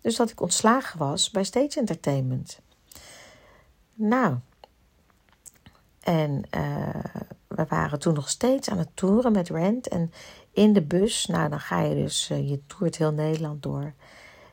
Dus 0.00 0.16
dat 0.16 0.30
ik 0.30 0.40
ontslagen 0.40 0.98
was 0.98 1.30
bij 1.30 1.44
Stage 1.44 1.78
Entertainment. 1.78 2.60
Nou, 3.94 4.36
en 6.00 6.42
uh, 6.56 6.88
we 7.46 7.64
waren 7.68 7.98
toen 7.98 8.14
nog 8.14 8.28
steeds 8.28 8.68
aan 8.68 8.78
het 8.78 8.90
toeren 8.94 9.32
met 9.32 9.48
Rent. 9.48 9.88
En 9.88 10.12
in 10.54 10.72
de 10.72 10.82
bus, 10.82 11.26
nou 11.26 11.48
dan 11.48 11.60
ga 11.60 11.80
je 11.80 11.94
dus, 11.94 12.30
uh, 12.30 12.48
je 12.48 12.60
toert 12.66 12.96
heel 12.96 13.12
Nederland 13.12 13.62
door. 13.62 13.92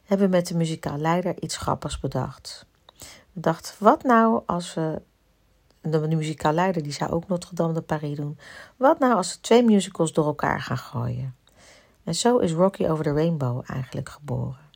Hebben 0.04 0.30
we 0.30 0.36
met 0.36 0.48
de 0.48 0.56
muzikaal 0.56 0.98
leider 0.98 1.42
iets 1.42 1.58
grappigs 1.58 2.00
bedacht. 2.00 2.66
We 3.32 3.40
dachten, 3.40 3.74
wat 3.78 4.04
nou 4.04 4.42
als 4.46 4.74
we. 4.74 5.02
De 5.82 6.08
muzikaal 6.08 6.54
leider 6.54 6.84
die 6.84 6.92
zou 6.92 7.12
ook 7.12 7.28
Notre 7.28 7.56
Dame 7.56 7.74
de 7.74 7.82
Paris 7.82 8.16
doen. 8.16 8.38
Wat 8.78 9.00
nou 9.00 9.16
als 9.16 9.34
we 9.34 9.42
twee 9.42 9.64
musicals 9.64 10.14
door 10.14 10.26
elkaar 10.26 10.62
gaan 10.62 10.78
gooien? 10.78 11.36
En 12.04 12.16
zo 12.16 12.38
is 12.38 12.52
Rocky 12.52 12.88
Over 12.88 13.04
the 13.04 13.14
Rainbow 13.14 13.64
eigenlijk 13.66 14.10
geboren. 14.10 14.70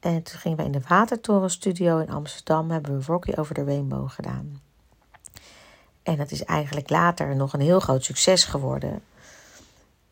En 0.00 0.22
toen 0.22 0.38
gingen 0.38 0.58
we 0.58 0.64
in 0.64 0.72
de 0.72 0.80
Watertorenstudio 0.88 1.98
in 1.98 2.10
Amsterdam, 2.10 2.70
hebben 2.70 2.98
we 2.98 3.04
Rocky 3.04 3.32
Over 3.36 3.54
the 3.54 3.64
Rainbow 3.64 4.10
gedaan. 4.10 4.60
En 6.02 6.16
dat 6.16 6.30
is 6.30 6.44
eigenlijk 6.44 6.90
later 6.90 7.36
nog 7.36 7.52
een 7.52 7.60
heel 7.60 7.80
groot 7.80 8.04
succes 8.04 8.44
geworden. 8.44 9.02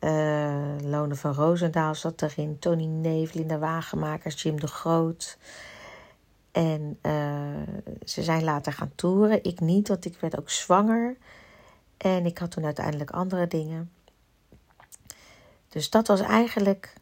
Uh, 0.05 0.91
Lone 0.91 1.15
van 1.15 1.35
Roosendaal 1.35 1.95
zat 1.95 2.23
erin, 2.23 2.59
Tony 2.59 2.85
Neef, 2.85 3.33
Linda 3.33 3.59
Wagenmakers, 3.59 4.43
Jim 4.43 4.61
de 4.61 4.67
Groot. 4.67 5.39
En 6.53 6.99
uh, 7.03 7.93
ze 8.05 8.23
zijn 8.23 8.45
later 8.45 8.73
gaan 8.73 8.93
toeren. 8.95 9.45
Ik 9.45 9.61
niet, 9.61 9.89
want 9.89 10.05
ik 10.05 10.17
werd 10.21 10.39
ook 10.39 10.51
zwanger. 10.51 11.17
En 11.97 12.27
ik 12.27 12.39
had 12.39 12.51
toen 12.51 12.65
uiteindelijk 12.65 13.11
andere 13.11 13.47
dingen. 13.47 13.91
Dus 15.69 15.91
dat 15.91 16.07
was 16.07 16.21
eigenlijk 16.21 16.95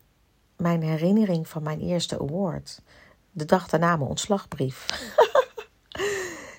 mijn 0.56 0.82
herinnering 0.82 1.48
van 1.48 1.62
mijn 1.62 1.80
eerste 1.80 2.18
award. 2.18 2.80
De 3.30 3.44
dag 3.44 3.68
daarna 3.68 3.96
mijn 3.96 4.10
ontslagbrief. 4.10 4.86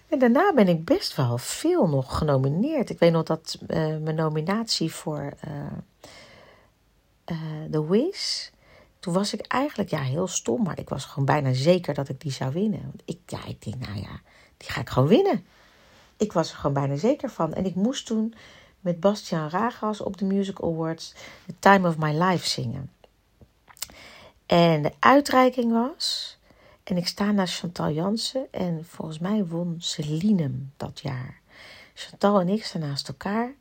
En 0.07 0.19
daarna 0.19 0.53
ben 0.53 0.67
ik 0.67 0.85
best 0.85 1.15
wel 1.15 1.37
veel 1.37 1.87
nog 1.87 2.17
genomineerd. 2.17 2.89
Ik 2.89 2.99
weet 2.99 3.11
nog 3.11 3.23
dat 3.23 3.57
uh, 3.67 3.97
mijn 3.97 4.15
nominatie 4.15 4.91
voor 4.91 5.33
uh, 7.31 7.37
uh, 7.37 7.71
The 7.71 7.87
Wiz. 7.87 8.49
Toen 8.99 9.13
was 9.13 9.33
ik 9.33 9.41
eigenlijk 9.41 9.89
ja, 9.89 10.01
heel 10.01 10.27
stom, 10.27 10.63
maar 10.63 10.79
ik 10.79 10.89
was 10.89 11.05
gewoon 11.05 11.25
bijna 11.25 11.53
zeker 11.53 11.93
dat 11.93 12.09
ik 12.09 12.21
die 12.21 12.31
zou 12.31 12.53
winnen. 12.53 12.91
Ik, 13.05 13.19
ja, 13.25 13.45
ik 13.45 13.63
denk, 13.63 13.87
nou 13.87 13.99
ja, 13.99 14.21
die 14.57 14.69
ga 14.69 14.81
ik 14.81 14.89
gewoon 14.89 15.09
winnen. 15.09 15.45
Ik 16.17 16.33
was 16.33 16.51
er 16.51 16.55
gewoon 16.55 16.73
bijna 16.73 16.95
zeker 16.95 17.29
van. 17.29 17.53
En 17.53 17.65
ik 17.65 17.75
moest 17.75 18.05
toen 18.05 18.33
met 18.79 18.99
Bastiaan 18.99 19.49
Ragas 19.49 20.01
op 20.01 20.17
de 20.17 20.25
Music 20.25 20.61
Awards 20.61 21.13
The 21.45 21.53
Time 21.59 21.87
of 21.87 21.97
My 21.97 22.23
Life 22.23 22.49
zingen. 22.49 22.91
En 24.45 24.81
de 24.81 24.91
uitreiking 24.99 25.71
was 25.71 26.37
en 26.83 26.97
ik 26.97 27.07
sta 27.07 27.31
naast 27.31 27.59
Chantal 27.59 27.91
Jansen 27.91 28.47
en 28.51 28.85
volgens 28.85 29.19
mij 29.19 29.45
won 29.45 29.75
Celine 29.79 30.51
dat 30.77 30.99
jaar. 30.99 31.41
Chantal 31.93 32.39
en 32.39 32.49
ik 32.49 32.65
staan 32.65 32.81
naast 32.81 33.07
elkaar 33.07 33.53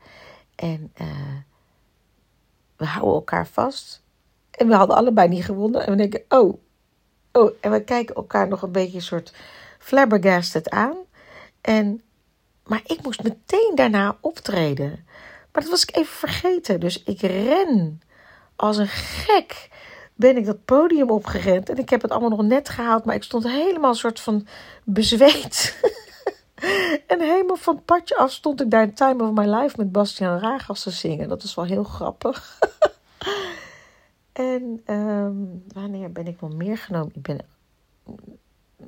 en 0.54 0.92
uh, 1.00 1.06
we 2.82 2.88
houden 2.88 3.14
elkaar 3.14 3.46
vast. 3.46 4.02
En 4.50 4.68
we 4.68 4.74
hadden 4.74 4.96
allebei 4.96 5.28
niet 5.28 5.44
gewonnen. 5.44 5.86
En 5.86 5.90
we 5.90 5.96
denken, 5.96 6.24
oh, 6.28 6.58
oh. 7.32 7.50
En 7.60 7.70
we 7.70 7.84
kijken 7.84 8.14
elkaar 8.14 8.48
nog 8.48 8.62
een 8.62 8.72
beetje 8.72 8.96
een 8.96 9.02
soort 9.02 9.34
flabbergasted 9.78 10.70
aan. 10.70 10.96
En, 11.60 12.02
maar 12.64 12.80
ik 12.84 13.02
moest 13.02 13.22
meteen 13.22 13.72
daarna 13.74 14.16
optreden. 14.20 15.06
Maar 15.52 15.62
dat 15.62 15.70
was 15.70 15.82
ik 15.82 15.96
even 15.96 16.14
vergeten. 16.14 16.80
Dus 16.80 17.02
ik 17.02 17.20
ren 17.20 18.00
als 18.56 18.76
een 18.76 18.88
gek 18.88 19.68
ben 20.14 20.36
ik 20.36 20.46
dat 20.46 20.64
podium 20.64 21.10
opgerend. 21.10 21.68
En 21.68 21.78
ik 21.78 21.90
heb 21.90 22.02
het 22.02 22.10
allemaal 22.10 22.30
nog 22.30 22.42
net 22.42 22.68
gehaald, 22.68 23.04
maar 23.04 23.14
ik 23.14 23.22
stond 23.22 23.44
helemaal 23.44 23.90
een 23.90 23.96
soort 23.96 24.20
van 24.20 24.46
bezweet. 24.84 25.76
en 27.06 27.20
helemaal 27.20 27.56
van 27.56 27.74
het 27.74 27.84
padje 27.84 28.16
af 28.16 28.32
stond 28.32 28.60
ik 28.60 28.70
daar 28.70 28.82
in 28.82 28.94
Time 28.94 29.24
of 29.24 29.32
My 29.32 29.54
Life 29.54 29.74
met 29.76 29.92
Bastiaan 29.92 30.38
Ragas 30.38 30.82
te 30.82 30.90
zingen. 30.90 31.28
Dat 31.28 31.42
is 31.42 31.54
wel 31.54 31.64
heel 31.64 31.84
grappig. 31.84 32.58
en 34.32 34.82
um, 34.86 35.64
wanneer 35.72 36.12
ben 36.12 36.26
ik 36.26 36.40
wel 36.40 36.50
meer 36.50 36.78
genomen? 36.78 37.12
Ik 37.14 37.22
ben, 37.22 37.38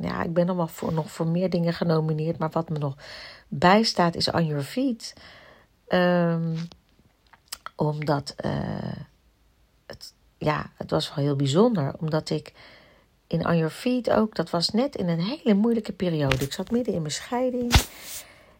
ja, 0.00 0.22
ik 0.22 0.32
ben 0.32 0.46
allemaal 0.46 0.68
voor, 0.68 0.92
nog 0.92 1.10
voor 1.10 1.26
meer 1.26 1.50
dingen 1.50 1.72
genomineerd. 1.72 2.38
Maar 2.38 2.50
wat 2.50 2.68
me 2.68 2.78
nog 2.78 2.96
bijstaat 3.48 4.14
is 4.14 4.30
On 4.30 4.46
Your 4.46 4.62
Feet. 4.62 5.14
Um, 5.88 6.56
omdat 7.76 8.34
uh, 8.44 9.02
het 9.86 10.14
ja, 10.38 10.70
het 10.76 10.90
was 10.90 11.14
wel 11.14 11.24
heel 11.24 11.36
bijzonder, 11.36 11.94
omdat 11.98 12.30
ik 12.30 12.52
in 13.34 13.46
On 13.46 13.56
Your 13.56 13.72
Feet 13.72 14.10
ook, 14.10 14.34
dat 14.34 14.50
was 14.50 14.70
net 14.70 14.96
in 14.96 15.08
een 15.08 15.20
hele 15.20 15.54
moeilijke 15.54 15.92
periode. 15.92 16.44
Ik 16.44 16.52
zat 16.52 16.70
midden 16.70 16.94
in 16.94 17.00
mijn 17.00 17.12
scheiding 17.12 17.72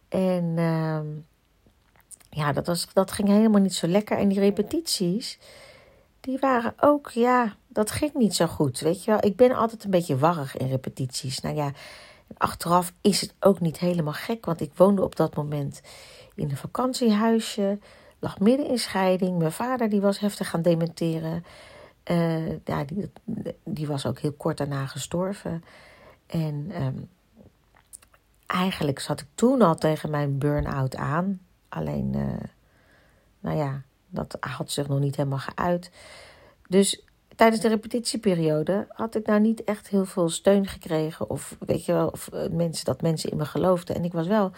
en 0.09 0.45
uh, 0.57 1.01
ja, 2.31 2.53
dat, 2.53 2.67
was, 2.67 2.87
dat 2.93 3.13
ging 3.13 3.29
helemaal 3.29 3.61
niet 3.61 3.75
zo 3.75 3.87
lekker. 3.87 4.19
En 4.19 4.29
die 4.29 4.39
repetities, 4.39 5.39
die 6.21 6.39
waren 6.39 6.75
ook, 6.81 7.11
ja, 7.11 7.57
dat 7.69 7.91
ging 7.91 8.15
niet 8.15 8.35
zo 8.35 8.47
goed, 8.47 8.81
weet 8.81 9.05
je 9.05 9.11
wel. 9.11 9.25
Ik 9.25 9.37
ben 9.37 9.53
altijd 9.53 9.85
een 9.85 9.91
beetje 9.91 10.19
warrig 10.19 10.57
in 10.57 10.69
repetities. 10.69 11.41
Nou 11.41 11.57
ja, 11.57 11.73
achteraf 12.37 12.93
is 13.01 13.21
het 13.21 13.35
ook 13.41 13.61
niet 13.61 13.79
helemaal 13.79 14.13
gek, 14.13 14.45
want 14.45 14.61
ik 14.61 14.71
woonde 14.77 15.03
op 15.03 15.17
dat 15.17 15.37
moment 15.37 15.81
in 16.35 16.51
een 16.51 16.57
vakantiehuisje 16.57 17.79
lag 18.19 18.39
midden 18.39 18.67
in 18.69 18.79
scheiding. 18.79 19.39
Mijn 19.39 19.53
vader 19.53 19.89
die 19.89 20.01
was 20.01 20.19
heftig 20.19 20.51
gaan 20.51 20.63
dementeren. 20.63 21.45
Uh, 22.11 22.51
ja, 22.65 22.85
die, 22.85 23.11
die, 23.65 23.87
was 23.87 24.07
ook 24.07 24.19
heel 24.19 24.33
kort 24.33 24.57
daarna 24.57 24.87
gestorven. 24.87 25.65
En 26.27 26.83
um, 26.83 27.09
eigenlijk 28.47 28.99
zat 28.99 29.21
ik 29.21 29.27
toen 29.35 29.63
al 29.63 29.75
tegen 29.75 30.11
mijn 30.11 30.39
burn-out 30.39 30.97
aan. 30.97 31.41
Alleen, 31.69 32.13
uh, 32.17 32.27
nou 33.41 33.57
ja, 33.57 33.83
dat 34.09 34.37
had 34.41 34.71
zich 34.71 34.89
nog 34.89 35.01
niet 35.01 35.17
helemaal 35.17 35.39
geuit. 35.39 35.91
Dus 36.69 37.05
tijdens 37.37 37.63
de 37.63 37.69
repetitieperiode 37.69 38.87
had 38.89 39.15
ik 39.15 39.27
nou 39.27 39.41
niet 39.41 39.65
echt 39.65 39.89
heel 39.89 40.05
veel 40.05 40.29
steun 40.29 40.67
gekregen. 40.67 41.31
Of 41.31 41.57
weet 41.61 41.85
je 41.85 41.93
wel, 41.93 42.09
of, 42.09 42.31
uh, 42.35 42.49
mensen, 42.51 42.85
dat 42.85 43.03
mensen 43.03 43.31
in 43.31 43.37
me 43.37 43.45
geloofden. 43.45 43.97
En 43.97 44.05
ik 44.05 44.13
was 44.13 44.27
wel 44.27 44.53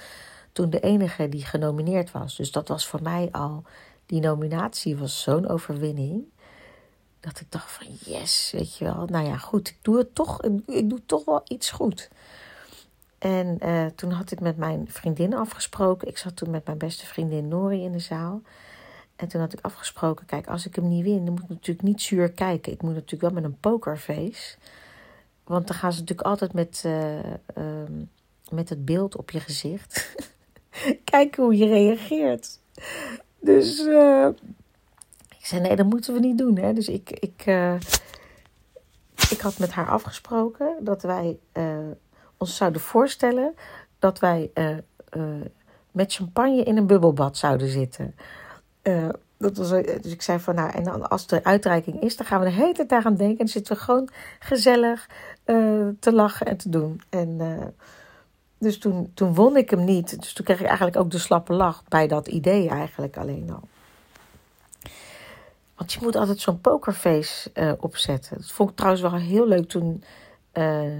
toen 0.53 0.71
de 0.71 0.81
enige 0.81 1.29
die 1.29 1.45
genomineerd 1.45 2.11
was. 2.11 2.37
Dus 2.37 2.53
dat 2.53 2.69
was 2.69 2.87
voor 2.87 3.03
mij 3.03 3.29
al, 3.33 3.63
die 4.07 4.21
nominatie 4.21 4.97
was 4.97 5.23
zo'n 5.23 5.49
overwinning. 5.49 6.25
Dat 7.21 7.41
ik 7.41 7.53
dacht 7.53 7.71
van 7.71 7.87
yes, 8.05 8.51
weet 8.53 8.77
je 8.77 8.85
wel. 8.85 9.07
Nou 9.07 9.27
ja, 9.27 9.37
goed, 9.37 9.69
ik 9.69 9.79
doe 9.83 9.99
het 9.99 10.15
toch, 10.15 10.43
ik 10.67 10.91
doe 10.91 11.01
toch 11.07 11.25
wel 11.25 11.43
iets 11.45 11.71
goed. 11.71 12.09
En 13.19 13.59
uh, 13.63 13.87
toen 13.87 14.11
had 14.11 14.31
ik 14.31 14.41
met 14.41 14.57
mijn 14.57 14.87
vriendin 14.91 15.35
afgesproken. 15.35 16.09
Ik 16.09 16.19
zat 16.19 16.37
toen 16.37 16.51
met 16.51 16.67
mijn 16.67 16.79
beste 16.79 17.07
vriendin 17.07 17.49
Nori 17.49 17.83
in 17.83 17.93
de 17.93 17.99
zaal. 17.99 18.43
En 19.17 19.29
toen 19.29 19.41
had 19.41 19.53
ik 19.53 19.59
afgesproken, 19.63 20.27
kijk, 20.27 20.47
als 20.47 20.67
ik 20.67 20.75
hem 20.75 20.89
niet 20.89 21.05
win, 21.05 21.25
dan 21.25 21.35
moet 21.35 21.43
ik 21.43 21.49
natuurlijk 21.49 21.87
niet 21.87 22.03
zuur 22.03 22.33
kijken. 22.33 22.73
Ik 22.73 22.83
moet 22.83 22.95
natuurlijk 22.95 23.23
wel 23.23 23.43
met 23.43 23.45
een 23.45 23.61
pokerface. 23.61 24.57
Want 25.45 25.67
dan 25.67 25.77
gaan 25.77 25.93
ze 25.93 26.01
natuurlijk 26.01 26.29
altijd 26.29 26.53
met, 26.53 26.83
uh, 26.87 27.19
uh, 27.19 27.25
met 28.51 28.69
het 28.69 28.85
beeld 28.85 29.17
op 29.17 29.31
je 29.31 29.41
gezicht. 29.41 30.15
kijken 31.05 31.43
hoe 31.43 31.57
je 31.57 31.67
reageert. 31.67 32.61
Dus 33.41 33.81
uh, 33.81 34.29
ik 35.47 35.53
zei, 35.53 35.61
nee, 35.63 35.77
dat 35.77 35.87
moeten 35.87 36.15
we 36.15 36.21
niet 36.21 36.39
doen. 36.39 36.59
Hè? 36.59 36.73
Dus 36.73 36.89
ik, 36.89 37.11
ik, 37.11 37.45
ik 39.31 39.41
had 39.41 39.59
met 39.59 39.73
haar 39.73 39.89
afgesproken 39.89 40.77
dat 40.81 41.03
wij 41.03 41.39
ons 42.37 42.57
zouden 42.57 42.81
voorstellen 42.81 43.55
dat 43.99 44.19
wij 44.19 44.51
met 45.91 46.15
champagne 46.15 46.63
in 46.63 46.77
een 46.77 46.87
bubbelbad 46.87 47.37
zouden 47.37 47.69
zitten. 47.69 48.15
Dat 49.39 49.57
was, 49.57 49.69
dus 49.71 50.13
ik 50.13 50.23
zei 50.23 50.39
van 50.39 50.55
nou, 50.55 50.71
en 50.71 50.85
dan 50.85 51.09
als 51.09 51.27
de 51.27 51.45
uitreiking 51.45 52.01
is, 52.01 52.17
dan 52.17 52.27
gaan 52.27 52.41
we 52.41 52.47
de 52.47 52.53
hele 52.53 52.73
tijd 52.73 52.89
daar 52.89 53.05
aan 53.05 53.17
denken. 53.17 53.39
En 53.39 53.45
dan 53.45 53.49
zitten 53.49 53.77
we 53.77 53.83
gewoon 53.83 54.09
gezellig 54.39 55.09
te 55.99 56.13
lachen 56.13 56.47
en 56.47 56.57
te 56.57 56.69
doen. 56.69 57.01
En 57.09 57.41
dus 58.59 58.79
toen, 58.79 59.11
toen 59.15 59.35
won 59.35 59.57
ik 59.57 59.71
hem 59.71 59.85
niet. 59.85 60.21
Dus 60.21 60.33
toen 60.33 60.45
kreeg 60.45 60.61
ik 60.61 60.67
eigenlijk 60.67 60.97
ook 60.97 61.11
de 61.11 61.19
slappe 61.19 61.53
lach 61.53 61.85
bij 61.89 62.07
dat 62.07 62.29
idee 62.29 62.69
eigenlijk 62.69 63.17
alleen 63.17 63.51
al. 63.53 63.69
Want 65.77 65.93
je 65.93 65.99
moet 66.03 66.17
altijd 66.17 66.41
zo'n 66.41 66.61
pokerface 66.61 67.51
uh, 67.55 67.73
opzetten. 67.81 68.37
Dat 68.37 68.51
vond 68.51 68.71
ik 68.71 68.77
trouwens 68.77 69.03
wel 69.03 69.15
heel 69.15 69.47
leuk 69.47 69.69
toen 69.69 70.05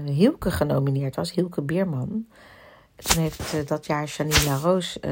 Hielke 0.05 0.51
genomineerd 0.51 1.17
was, 1.17 1.33
Hielke 1.33 1.63
Beerman. 1.63 2.27
Toen 2.97 3.23
heeft 3.23 3.69
dat 3.69 3.87
jaar 3.87 4.05
Janine 4.05 4.45
Laroos 4.45 4.99
uh, 5.01 5.11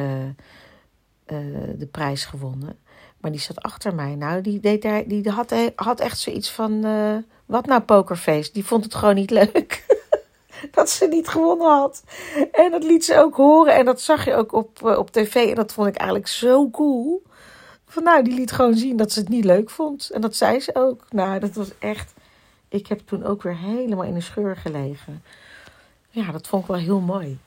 de 1.76 1.88
prijs 1.90 2.24
gewonnen. 2.24 2.78
Maar 3.24 3.32
die 3.32 3.40
zat 3.42 3.62
achter 3.62 3.94
mij. 3.94 4.14
Nou, 4.14 4.40
die, 4.40 4.60
deed 4.60 4.82
daar, 4.82 5.06
die 5.06 5.30
had, 5.30 5.54
had 5.76 6.00
echt 6.00 6.18
zoiets 6.18 6.50
van: 6.50 6.86
uh, 6.86 7.16
wat 7.46 7.66
nou 7.66 7.80
pokerface? 7.80 8.52
Die 8.52 8.64
vond 8.64 8.84
het 8.84 8.94
gewoon 8.94 9.14
niet 9.14 9.30
leuk. 9.30 9.84
dat 10.76 10.90
ze 10.90 11.06
niet 11.06 11.28
gewonnen 11.28 11.78
had. 11.78 12.02
En 12.52 12.70
dat 12.70 12.82
liet 12.84 13.04
ze 13.04 13.18
ook 13.18 13.36
horen. 13.36 13.74
En 13.74 13.84
dat 13.84 14.00
zag 14.00 14.24
je 14.24 14.34
ook 14.34 14.52
op, 14.52 14.80
uh, 14.84 14.98
op 14.98 15.10
tv. 15.10 15.34
En 15.34 15.54
dat 15.54 15.72
vond 15.72 15.88
ik 15.88 15.96
eigenlijk 15.96 16.28
zo 16.28 16.70
cool. 16.70 17.22
Van 17.94 18.02
nou, 18.02 18.24
die 18.24 18.34
liet 18.34 18.52
gewoon 18.52 18.74
zien 18.74 18.96
dat 18.96 19.12
ze 19.12 19.20
het 19.20 19.28
niet 19.28 19.44
leuk 19.44 19.70
vond. 19.70 20.10
En 20.10 20.20
dat 20.20 20.36
zei 20.36 20.60
ze 20.60 20.74
ook. 20.74 21.06
Nou, 21.12 21.38
dat 21.38 21.54
was 21.54 21.78
echt. 21.78 22.14
Ik 22.68 22.86
heb 22.86 23.00
toen 23.00 23.24
ook 23.24 23.42
weer 23.42 23.56
helemaal 23.56 24.04
in 24.04 24.14
de 24.14 24.20
scheur 24.20 24.56
gelegen. 24.56 25.22
Ja, 26.10 26.32
dat 26.32 26.46
vond 26.46 26.62
ik 26.62 26.68
wel 26.68 26.78
heel 26.78 27.00
mooi. 27.00 27.38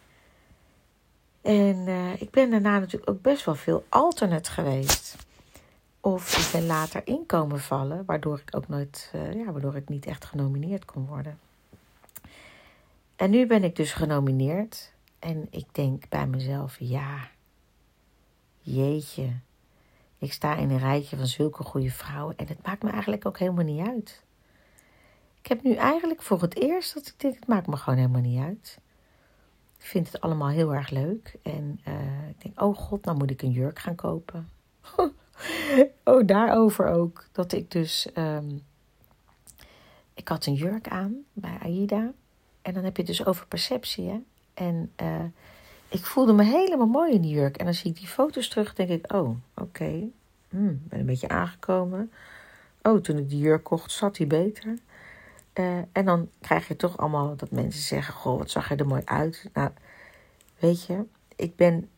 En 1.41 1.75
uh, 1.87 2.21
ik 2.21 2.31
ben 2.31 2.49
daarna 2.49 2.79
natuurlijk 2.79 3.09
ook 3.09 3.21
best 3.21 3.45
wel 3.45 3.55
veel 3.55 3.85
alternate 3.89 4.51
geweest. 4.51 5.15
Of 5.99 6.37
ik 6.37 6.59
ben 6.59 6.65
later 6.67 7.01
inkomen 7.05 7.59
vallen, 7.59 8.03
waardoor 8.05 8.41
ik 8.45 8.55
ook 8.55 8.67
nooit, 8.67 9.11
uh, 9.15 9.33
ja, 9.33 9.51
waardoor 9.51 9.75
ik 9.75 9.89
niet 9.89 10.05
echt 10.05 10.25
genomineerd 10.25 10.85
kon 10.85 11.05
worden. 11.05 11.39
En 13.15 13.29
nu 13.29 13.47
ben 13.47 13.63
ik 13.63 13.75
dus 13.75 13.93
genomineerd. 13.93 14.91
En 15.19 15.47
ik 15.49 15.65
denk 15.71 16.09
bij 16.09 16.27
mezelf, 16.27 16.75
ja, 16.79 17.29
jeetje. 18.61 19.45
Ik 20.17 20.33
sta 20.33 20.55
in 20.55 20.69
een 20.69 20.79
rijtje 20.79 21.17
van 21.17 21.27
zulke 21.27 21.63
goede 21.63 21.91
vrouwen. 21.91 22.37
En 22.37 22.47
het 22.47 22.65
maakt 22.65 22.83
me 22.83 22.89
eigenlijk 22.89 23.25
ook 23.25 23.39
helemaal 23.39 23.63
niet 23.63 23.87
uit. 23.87 24.23
Ik 25.41 25.47
heb 25.47 25.63
nu 25.63 25.73
eigenlijk 25.73 26.21
voor 26.21 26.41
het 26.41 26.55
eerst 26.55 26.93
dat 26.93 27.07
ik 27.07 27.13
denk, 27.17 27.35
het 27.35 27.47
maakt 27.47 27.67
me 27.67 27.77
gewoon 27.77 27.99
helemaal 27.99 28.21
niet 28.21 28.41
uit. 28.41 28.79
Ik 29.77 29.85
vind 29.85 30.11
het 30.11 30.21
allemaal 30.21 30.49
heel 30.49 30.73
erg 30.73 30.89
leuk. 30.89 31.35
En 31.43 31.81
uh, 31.87 32.29
ik 32.29 32.41
denk, 32.41 32.61
oh 32.61 32.77
god, 32.77 33.05
nou 33.05 33.17
moet 33.17 33.31
ik 33.31 33.41
een 33.41 33.51
jurk 33.51 33.79
gaan 33.79 33.95
kopen. 33.95 34.49
oh, 36.03 36.27
daarover 36.27 36.87
ook. 36.87 37.27
Dat 37.31 37.51
ik 37.51 37.71
dus. 37.71 38.07
Um, 38.15 38.63
ik 40.13 40.27
had 40.27 40.45
een 40.45 40.53
jurk 40.53 40.87
aan 40.87 41.15
bij 41.33 41.57
Aida. 41.61 42.11
En 42.61 42.73
dan 42.73 42.83
heb 42.83 42.95
je 42.95 43.01
het 43.01 43.11
dus 43.17 43.25
over 43.25 43.47
perceptie. 43.47 44.07
Hè? 44.07 44.19
En 44.53 44.91
uh, 45.01 45.23
ik 45.87 46.05
voelde 46.05 46.33
me 46.33 46.43
helemaal 46.43 46.87
mooi 46.87 47.13
in 47.13 47.21
die 47.21 47.33
jurk. 47.33 47.57
En 47.57 47.65
dan 47.65 47.73
zie 47.73 47.91
ik 47.91 47.97
die 47.97 48.07
foto's 48.07 48.47
terug, 48.47 48.73
denk 48.73 48.89
ik, 48.89 49.13
oh, 49.13 49.29
oké. 49.29 49.39
Okay. 49.53 50.11
Hmm, 50.49 50.81
ben 50.83 50.99
een 50.99 51.05
beetje 51.05 51.29
aangekomen. 51.29 52.11
Oh, 52.81 52.99
toen 52.99 53.17
ik 53.17 53.29
die 53.29 53.39
jurk 53.39 53.63
kocht, 53.63 53.91
zat 53.91 54.17
hij 54.17 54.27
beter. 54.27 54.77
Uh, 55.53 55.77
en 55.91 56.05
dan 56.05 56.29
krijg 56.41 56.67
je 56.67 56.75
toch 56.75 56.97
allemaal 56.97 57.35
dat 57.35 57.51
mensen 57.51 57.81
zeggen: 57.81 58.13
Goh, 58.13 58.37
wat 58.37 58.49
zag 58.49 58.69
je 58.69 58.75
er 58.75 58.87
mooi 58.87 59.01
uit. 59.05 59.49
Nou, 59.53 59.69
weet 60.59 60.85
je, 60.85 61.03
ik 61.35 61.55
ben. 61.55 61.89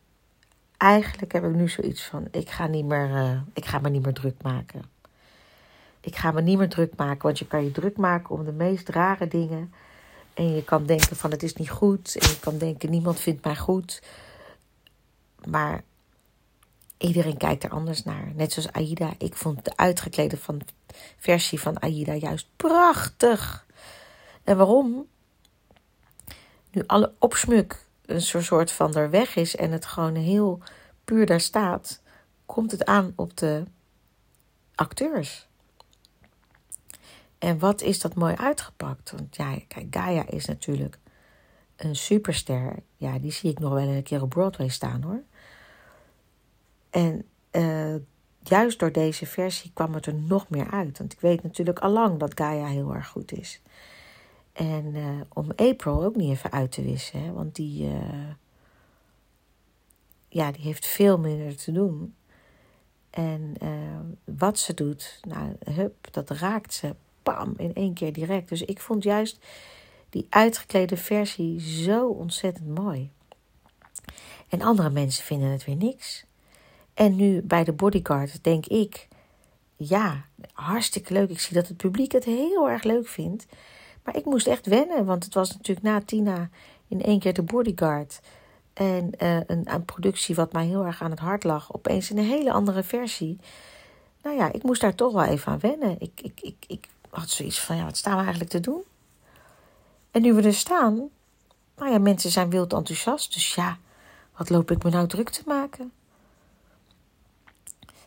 Eigenlijk 0.76 1.32
heb 1.32 1.44
ik 1.44 1.54
nu 1.54 1.68
zoiets 1.68 2.04
van: 2.04 2.28
ik 2.30 2.50
ga, 2.50 2.66
niet 2.66 2.84
meer, 2.84 3.10
uh, 3.10 3.40
ik 3.52 3.64
ga 3.64 3.78
me 3.78 3.88
niet 3.88 4.04
meer 4.04 4.14
druk 4.14 4.42
maken. 4.42 4.82
Ik 6.00 6.16
ga 6.16 6.30
me 6.30 6.42
niet 6.42 6.58
meer 6.58 6.68
druk 6.68 6.96
maken, 6.96 7.22
want 7.22 7.38
je 7.38 7.46
kan 7.46 7.64
je 7.64 7.72
druk 7.72 7.96
maken 7.96 8.34
om 8.34 8.44
de 8.44 8.52
meest 8.52 8.88
rare 8.88 9.28
dingen. 9.28 9.72
En 10.40 10.54
je 10.54 10.64
kan 10.64 10.86
denken: 10.86 11.16
van 11.16 11.30
het 11.30 11.42
is 11.42 11.54
niet 11.54 11.70
goed. 11.70 12.16
En 12.16 12.28
je 12.28 12.38
kan 12.40 12.58
denken: 12.58 12.90
niemand 12.90 13.20
vindt 13.20 13.44
mij 13.44 13.56
goed. 13.56 14.02
Maar 15.44 15.82
iedereen 16.98 17.36
kijkt 17.36 17.64
er 17.64 17.70
anders 17.70 18.04
naar. 18.04 18.32
Net 18.34 18.52
zoals 18.52 18.72
Aida. 18.72 19.12
Ik 19.18 19.34
vond 19.34 19.64
de 19.64 19.76
uitgeklede 19.76 20.36
van 20.36 20.60
versie 21.18 21.60
van 21.60 21.78
Aida 21.78 22.14
juist 22.14 22.46
prachtig. 22.56 23.66
En 24.44 24.56
waarom? 24.56 25.06
Nu 26.70 26.82
alle 26.86 27.12
opsmuk 27.18 27.86
een 28.06 28.22
soort 28.22 28.72
van 28.72 28.94
er 28.94 29.10
weg 29.10 29.36
is 29.36 29.56
en 29.56 29.72
het 29.72 29.86
gewoon 29.86 30.14
heel 30.14 30.62
puur 31.04 31.26
daar 31.26 31.40
staat, 31.40 32.00
komt 32.46 32.70
het 32.70 32.84
aan 32.84 33.12
op 33.16 33.36
de 33.36 33.64
acteurs. 34.74 35.48
En 37.40 37.58
wat 37.58 37.82
is 37.82 38.00
dat 38.00 38.14
mooi 38.14 38.34
uitgepakt? 38.34 39.10
Want 39.10 39.36
ja, 39.36 39.58
kijk, 39.68 39.86
Gaia 39.90 40.26
is 40.28 40.44
natuurlijk 40.44 40.98
een 41.76 41.96
superster. 41.96 42.76
Ja, 42.96 43.18
die 43.18 43.32
zie 43.32 43.50
ik 43.50 43.58
nog 43.58 43.72
wel 43.72 43.88
een 43.88 44.02
keer 44.02 44.22
op 44.22 44.28
Broadway 44.28 44.68
staan 44.68 45.02
hoor. 45.02 45.22
En 46.90 47.24
uh, 47.52 47.94
juist 48.42 48.78
door 48.78 48.92
deze 48.92 49.26
versie 49.26 49.70
kwam 49.74 49.94
het 49.94 50.06
er 50.06 50.14
nog 50.14 50.48
meer 50.48 50.70
uit. 50.70 50.98
Want 50.98 51.12
ik 51.12 51.20
weet 51.20 51.42
natuurlijk 51.42 51.78
allang 51.78 52.18
dat 52.18 52.38
Gaia 52.38 52.66
heel 52.66 52.94
erg 52.94 53.08
goed 53.08 53.32
is. 53.32 53.60
En 54.52 54.94
uh, 54.94 55.20
om 55.28 55.50
April 55.56 56.04
ook 56.04 56.16
niet 56.16 56.30
even 56.30 56.52
uit 56.52 56.72
te 56.72 56.82
wissen, 56.82 57.22
hè, 57.22 57.32
want 57.32 57.54
die, 57.54 57.84
uh, 57.84 58.32
ja, 60.28 60.52
die 60.52 60.62
heeft 60.62 60.86
veel 60.86 61.18
minder 61.18 61.56
te 61.56 61.72
doen. 61.72 62.14
En 63.10 63.56
wat 64.24 64.58
ze 64.58 64.74
doet, 64.74 65.20
nou, 65.28 65.56
hup, 65.64 66.08
dat 66.10 66.30
raakt 66.30 66.74
ze, 66.74 66.94
pam, 67.22 67.54
in 67.56 67.74
één 67.74 67.94
keer 67.94 68.12
direct. 68.12 68.48
Dus 68.48 68.62
ik 68.62 68.80
vond 68.80 69.02
juist 69.02 69.38
die 70.10 70.26
uitgeklede 70.28 70.96
versie 70.96 71.60
zo 71.60 72.06
ontzettend 72.06 72.78
mooi. 72.78 73.10
En 74.48 74.62
andere 74.62 74.90
mensen 74.90 75.24
vinden 75.24 75.50
het 75.50 75.64
weer 75.64 75.76
niks. 75.76 76.24
En 76.94 77.16
nu 77.16 77.42
bij 77.42 77.64
de 77.64 77.72
bodyguard 77.72 78.44
denk 78.44 78.66
ik, 78.66 79.08
ja, 79.76 80.24
hartstikke 80.52 81.12
leuk. 81.12 81.30
Ik 81.30 81.40
zie 81.40 81.54
dat 81.54 81.68
het 81.68 81.76
publiek 81.76 82.12
het 82.12 82.24
heel 82.24 82.70
erg 82.70 82.82
leuk 82.82 83.08
vindt. 83.08 83.46
Maar 84.04 84.16
ik 84.16 84.24
moest 84.24 84.46
echt 84.46 84.66
wennen, 84.66 85.04
want 85.04 85.24
het 85.24 85.34
was 85.34 85.52
natuurlijk 85.52 85.86
na 85.86 86.00
Tina 86.00 86.48
in 86.88 87.02
één 87.02 87.18
keer 87.18 87.32
de 87.32 87.42
bodyguard. 87.42 88.20
En 88.72 89.10
uh, 89.18 89.36
een, 89.46 89.72
een, 89.72 89.84
productie 89.84 90.34
wat 90.34 90.52
mij 90.52 90.66
heel 90.66 90.84
erg 90.84 91.02
aan 91.02 91.10
het 91.10 91.20
hart 91.20 91.44
lag, 91.44 91.74
opeens 91.74 92.10
een 92.10 92.18
hele 92.18 92.52
andere 92.52 92.82
versie. 92.82 93.38
Nou 94.22 94.36
ja, 94.36 94.52
ik 94.52 94.62
moest 94.62 94.80
daar 94.80 94.94
toch 94.94 95.12
wel 95.12 95.24
even 95.24 95.52
aan 95.52 95.58
wennen. 95.58 95.96
Ik, 95.98 96.20
ik, 96.22 96.40
ik, 96.40 96.56
ik 96.66 96.88
had 97.10 97.30
zoiets 97.30 97.60
van, 97.60 97.76
ja, 97.76 97.84
wat 97.84 97.96
staan 97.96 98.16
we 98.16 98.20
eigenlijk 98.20 98.50
te 98.50 98.60
doen? 98.60 98.82
En 100.10 100.22
nu 100.22 100.34
we 100.34 100.42
er 100.42 100.54
staan, 100.54 101.08
nou 101.76 101.90
ja, 101.90 101.98
mensen 101.98 102.30
zijn 102.30 102.50
wild 102.50 102.72
enthousiast. 102.72 103.32
Dus 103.34 103.54
ja, 103.54 103.78
wat 104.36 104.50
loop 104.50 104.70
ik 104.70 104.82
me 104.82 104.90
nou 104.90 105.06
druk 105.06 105.30
te 105.30 105.42
maken? 105.46 105.92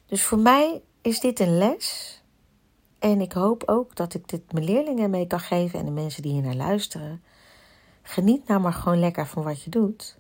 Dus 0.05 0.23
voor 0.23 0.39
mij 0.39 0.81
is 1.01 1.19
dit 1.19 1.39
een 1.39 1.57
les. 1.57 2.21
En 2.99 3.21
ik 3.21 3.31
hoop 3.31 3.63
ook 3.65 3.95
dat 3.95 4.13
ik 4.13 4.27
dit 4.27 4.53
mijn 4.53 4.65
leerlingen 4.65 5.09
mee 5.09 5.27
kan 5.27 5.39
geven 5.39 5.79
en 5.79 5.85
de 5.85 5.91
mensen 5.91 6.21
die 6.21 6.31
hier 6.31 6.41
naar 6.41 6.55
luisteren. 6.55 7.23
Geniet 8.01 8.47
nou 8.47 8.61
maar 8.61 8.73
gewoon 8.73 8.99
lekker 8.99 9.27
van 9.27 9.43
wat 9.43 9.63
je 9.63 9.69
doet. 9.69 10.17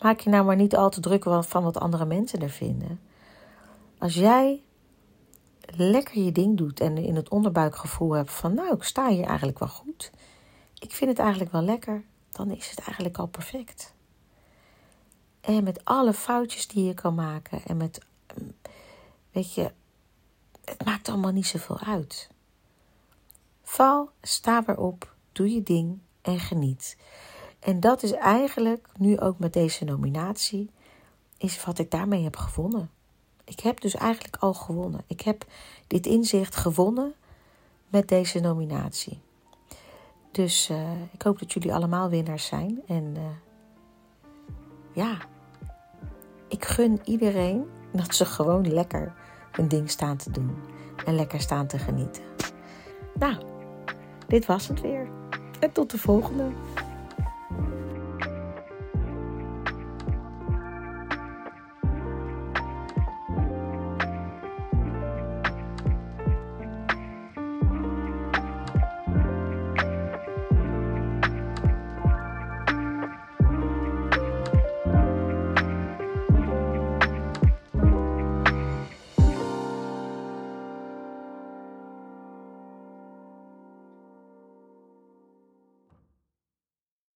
Maak 0.00 0.20
je 0.20 0.30
nou 0.30 0.44
maar 0.44 0.56
niet 0.56 0.76
al 0.76 0.90
te 0.90 1.00
druk 1.00 1.24
van 1.24 1.62
wat 1.62 1.80
andere 1.80 2.04
mensen 2.04 2.42
er 2.42 2.50
vinden. 2.50 3.00
Als 3.98 4.14
jij 4.14 4.62
lekker 5.76 6.22
je 6.22 6.32
ding 6.32 6.56
doet 6.56 6.80
en 6.80 6.98
in 6.98 7.16
het 7.16 7.28
onderbuikgevoel 7.28 8.12
hebt 8.12 8.32
van 8.32 8.54
nou, 8.54 8.74
ik 8.74 8.82
sta 8.82 9.08
hier 9.08 9.24
eigenlijk 9.24 9.58
wel 9.58 9.68
goed. 9.68 10.10
Ik 10.78 10.92
vind 10.92 11.10
het 11.10 11.18
eigenlijk 11.18 11.52
wel 11.52 11.62
lekker. 11.62 12.04
Dan 12.30 12.50
is 12.50 12.70
het 12.70 12.78
eigenlijk 12.78 13.18
al 13.18 13.26
perfect. 13.26 13.94
En 15.40 15.64
met 15.64 15.84
alle 15.84 16.12
foutjes 16.12 16.68
die 16.68 16.84
je 16.84 16.94
kan 16.94 17.14
maken 17.14 17.62
en 17.64 17.76
met 17.76 18.00
Weet 19.32 19.54
je, 19.54 19.72
het 20.64 20.84
maakt 20.84 21.08
allemaal 21.08 21.32
niet 21.32 21.46
zoveel 21.46 21.78
uit. 21.78 22.30
Val, 23.62 24.10
sta 24.22 24.64
weer 24.64 24.78
op, 24.78 25.14
doe 25.32 25.52
je 25.52 25.62
ding 25.62 25.98
en 26.22 26.38
geniet. 26.38 26.96
En 27.58 27.80
dat 27.80 28.02
is 28.02 28.12
eigenlijk 28.12 28.88
nu 28.96 29.18
ook 29.20 29.38
met 29.38 29.52
deze 29.52 29.84
nominatie, 29.84 30.70
is 31.38 31.64
wat 31.64 31.78
ik 31.78 31.90
daarmee 31.90 32.22
heb 32.22 32.36
gewonnen. 32.36 32.90
Ik 33.50 33.60
heb 33.60 33.80
dus 33.80 33.94
eigenlijk 33.94 34.36
al 34.36 34.54
gewonnen. 34.54 35.00
Ik 35.06 35.20
heb 35.20 35.44
dit 35.86 36.06
inzicht 36.06 36.56
gewonnen 36.56 37.14
met 37.88 38.08
deze 38.08 38.40
nominatie. 38.40 39.20
Dus 40.30 40.70
uh, 40.70 41.02
ik 41.12 41.22
hoop 41.22 41.38
dat 41.38 41.52
jullie 41.52 41.74
allemaal 41.74 42.08
winnaars 42.08 42.46
zijn. 42.46 42.82
En 42.86 43.14
uh, 43.16 43.22
ja, 44.92 45.18
ik 46.48 46.64
gun 46.64 47.00
iedereen 47.04 47.64
dat 47.92 48.14
ze 48.14 48.24
gewoon 48.24 48.72
lekker 48.72 49.14
hun 49.50 49.68
ding 49.68 49.90
staan 49.90 50.16
te 50.16 50.30
doen. 50.30 50.56
En 51.04 51.14
lekker 51.14 51.40
staan 51.40 51.66
te 51.66 51.78
genieten. 51.78 52.22
Nou, 53.14 53.36
dit 54.26 54.46
was 54.46 54.68
het 54.68 54.80
weer. 54.80 55.08
En 55.60 55.72
tot 55.72 55.90
de 55.90 55.98
volgende. 55.98 56.50